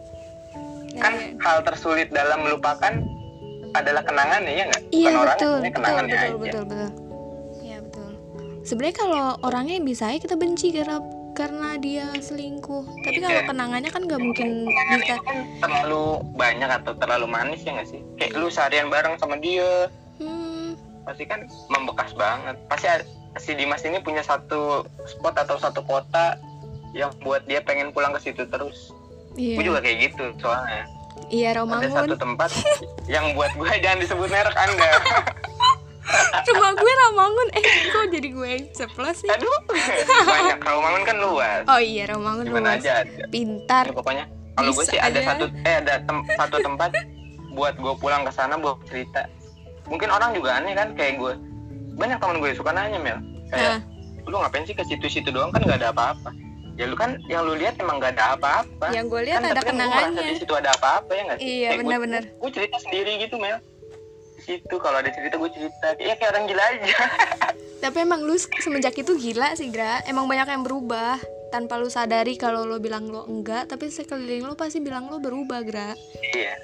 [0.88, 1.26] Ya, kan ya.
[1.40, 3.02] hal tersulit dalam melupakan
[3.72, 4.82] adalah kenangannya ya nggak?
[4.88, 6.88] Iya bukan orangnya betul sebenarnya betul betul aja betul betul.
[7.58, 8.10] Iya betul.
[8.62, 10.98] Sebenarnya kalau orangnya bisa ya kita benci karena
[11.32, 12.82] karena dia selingkuh.
[13.06, 13.46] Tapi kalau Iya.
[13.46, 15.14] kenangannya kan nggak mungkin kenangan bisa.
[15.22, 16.04] kan terlalu
[16.34, 18.00] banyak atau terlalu manis ya nggak sih?
[18.18, 19.86] Kayak lu seharian bareng sama dia.
[20.18, 20.74] Hmm,
[21.06, 22.58] pasti kan membekas banget.
[22.66, 23.06] Pasti ada-
[23.38, 26.34] si Dimas ini punya satu spot atau satu kota
[26.90, 28.90] yang buat dia pengen pulang ke situ terus.
[29.38, 29.54] Iya.
[29.54, 30.82] Gue juga kayak gitu soalnya
[31.28, 32.50] iya ada Romangun satu tempat
[33.06, 34.88] yang buat gue jangan disebut merek anda.
[36.48, 39.28] Rumah gue Ramangun eh kok jadi gue ceplos sih?
[39.28, 39.52] Aduh
[40.32, 40.56] banyak.
[40.58, 41.62] Rawamangun kan luas.
[41.68, 42.80] Oh iya Ramangun gimana luas.
[42.80, 43.28] aja ada?
[43.28, 43.84] Pintar.
[43.84, 44.24] Ya, pokoknya
[44.56, 46.90] kalau gue sih ada satu eh ada tem- satu tempat
[47.52, 49.28] buat gue pulang ke sana buat cerita.
[49.84, 51.32] Mungkin orang juga aneh kan kayak gue.
[51.94, 53.20] Banyak teman gue suka nanya Mel.
[53.48, 53.84] Kayak
[54.24, 55.52] lu ngapain sih ke situ-situ doang?
[55.52, 56.32] Kan nggak ada apa-apa
[56.78, 58.94] ya lu kan yang lu lihat emang nggak ada apa-apa.
[58.94, 60.22] Yang gue lihat kan ada kan kenangannya.
[60.22, 61.46] di situ ada apa-apa ya nggak sih?
[61.50, 62.22] Iya, gua- benar-benar.
[62.30, 63.58] gue cerita sendiri gitu Mel.
[64.38, 65.88] Di situ kalau ada cerita gue cerita.
[65.98, 66.98] Ya kayak orang gila aja.
[67.82, 70.06] Tapi emang lu semenjak itu gila sih Gra.
[70.06, 71.18] Emang banyak yang berubah.
[71.50, 75.66] Tanpa lu sadari kalau lo bilang lo enggak tapi sekeliling lo pasti bilang lo berubah
[75.66, 75.98] Gra.
[76.30, 76.54] Iya.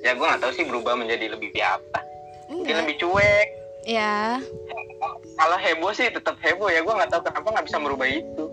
[0.00, 2.00] Ya gue nggak tahu sih berubah menjadi lebih apa.
[2.48, 3.48] Mungkin lebih cuek.
[3.84, 4.40] Ya
[5.38, 6.80] kalau heboh sih tetap heboh ya.
[6.80, 8.47] Gue nggak tahu kenapa nggak bisa merubah itu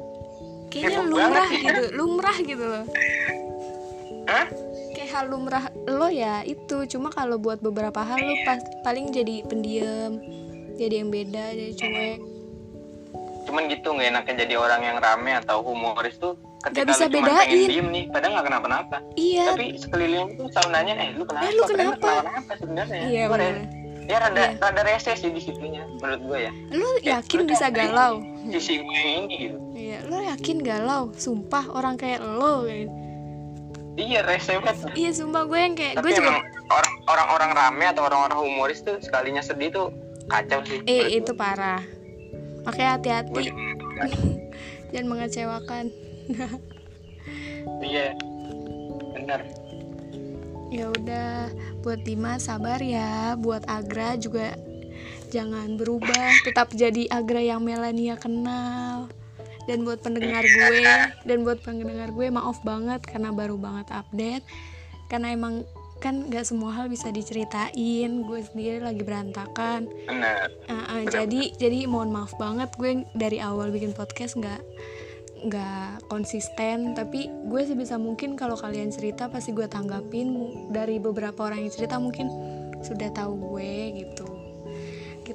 [0.75, 2.85] kayaknya Heboh lumrah banget gitu lumrah gitu loh.
[4.25, 4.47] Hah?
[4.95, 6.87] kayak hal lumrah lo ya itu.
[6.87, 10.19] Cuma kalau buat beberapa hal lo pas paling jadi pendiam
[10.75, 12.19] jadi yang beda jadi cuek.
[13.45, 17.11] Cuman gitu nggak enaknya jadi orang yang rame atau humoris tuh ketika Nggak bisa lu
[17.13, 17.67] pengen bedain.
[17.69, 18.97] diem nih padahal nggak kenapa-napa.
[19.15, 19.45] Iya.
[19.53, 21.43] Tapi sekeliling tuh selalu nanya eh lu kenapa?
[21.45, 21.95] Eh, lu kenapa?
[21.95, 22.51] nggak kenapa?
[22.59, 23.01] Sebenarnya?
[23.05, 23.23] Iya
[24.05, 24.61] ya rada Iya.
[24.61, 26.51] rada rese sih di situnya menurut gue ya.
[26.71, 28.21] Lo Ya, yakin lu bisa galau
[28.53, 32.89] sisi gue ini gitu iya lo yakin galau sumpah orang kayak lo kayak
[33.95, 34.91] iya rese banget.
[34.91, 36.43] Iya sumpah gue yang kayak tapi gue juga
[37.07, 39.87] orang-orang rame atau orang-orang humoris tuh sekalinya sedih tuh
[40.27, 40.83] kacau sih.
[40.83, 41.81] Eh itu parah.
[42.65, 43.53] Makanya hati-hati.
[44.91, 45.85] Jangan mengecewakan.
[47.81, 48.13] Iya.
[49.17, 49.41] Benar.
[50.69, 51.49] Ya udah
[51.81, 53.33] buat Dimas sabar ya.
[53.41, 54.53] Buat Agra juga
[55.29, 59.09] jangan berubah tetap jadi Agra yang Melania kenal.
[59.65, 60.85] Dan buat pendengar gue
[61.25, 64.45] dan buat pendengar gue maaf banget karena baru banget update.
[65.09, 65.65] Karena emang
[65.97, 68.11] kan gak semua hal bisa diceritain.
[68.29, 69.89] Gue sendiri lagi berantakan.
[70.05, 70.53] Benar.
[70.69, 74.61] Uh, uh, Benar, jadi jadi mohon maaf banget gue dari awal bikin podcast nggak
[75.49, 76.93] nggak konsisten.
[76.93, 80.29] Tapi gue sebisa mungkin kalau kalian cerita pasti gue tanggapin.
[80.69, 82.29] Dari beberapa orang yang cerita mungkin
[82.85, 84.34] sudah tahu gue gitu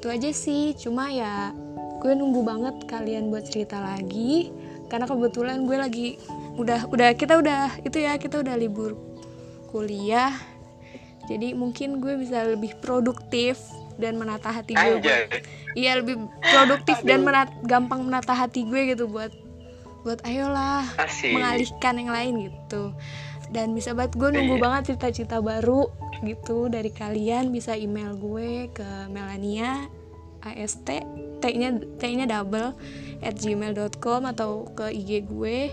[0.00, 0.72] gitu aja sih.
[0.74, 1.52] Cuma ya
[2.00, 4.48] gue nunggu banget kalian buat cerita lagi.
[4.88, 6.08] Karena kebetulan gue lagi
[6.56, 8.96] udah udah kita udah itu ya kita udah libur
[9.68, 10.32] kuliah.
[11.28, 13.60] Jadi mungkin gue bisa lebih produktif
[14.00, 15.28] dan menata hati gue buat
[15.76, 19.28] iya lebih produktif dan menat- gampang menata hati gue gitu buat
[20.00, 21.36] buat ayolah asik.
[21.36, 22.96] mengalihkan yang lain gitu.
[23.52, 24.62] Dan bisa banget gue nunggu Iya.
[24.64, 25.86] banget cita-cita baru
[26.24, 26.68] gitu.
[26.68, 29.88] Dari kalian bisa email gue ke Melania
[30.40, 32.72] ast t-nya t-nya double
[33.20, 35.68] at gmail.com atau ke IG gue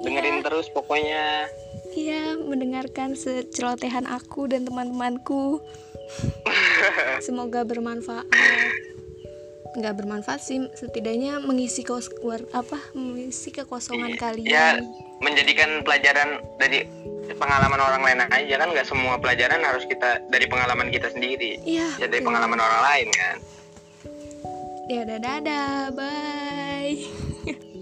[0.00, 0.44] Dengerin Iya.
[0.44, 1.24] terus pokoknya.
[1.94, 5.62] Iya, mendengarkan secelotehan aku dan teman-temanku.
[7.20, 8.26] Semoga bermanfaat.
[9.74, 12.10] Nggak bermanfaat sih, setidaknya mengisi kos
[12.50, 12.78] apa?
[12.92, 14.20] Mengisi kekosongan Iya.
[14.20, 14.46] kalian.
[14.46, 14.66] Ya,
[15.24, 16.84] menjadikan pelajaran dari
[17.32, 21.56] pengalaman orang lain aja kan nggak semua pelajaran harus kita dari pengalaman kita sendiri.
[21.64, 21.88] Iya.
[21.96, 22.28] Ya dari betul.
[22.28, 23.36] pengalaman orang lain kan.
[24.84, 27.00] Ya dadah, dadah, bye.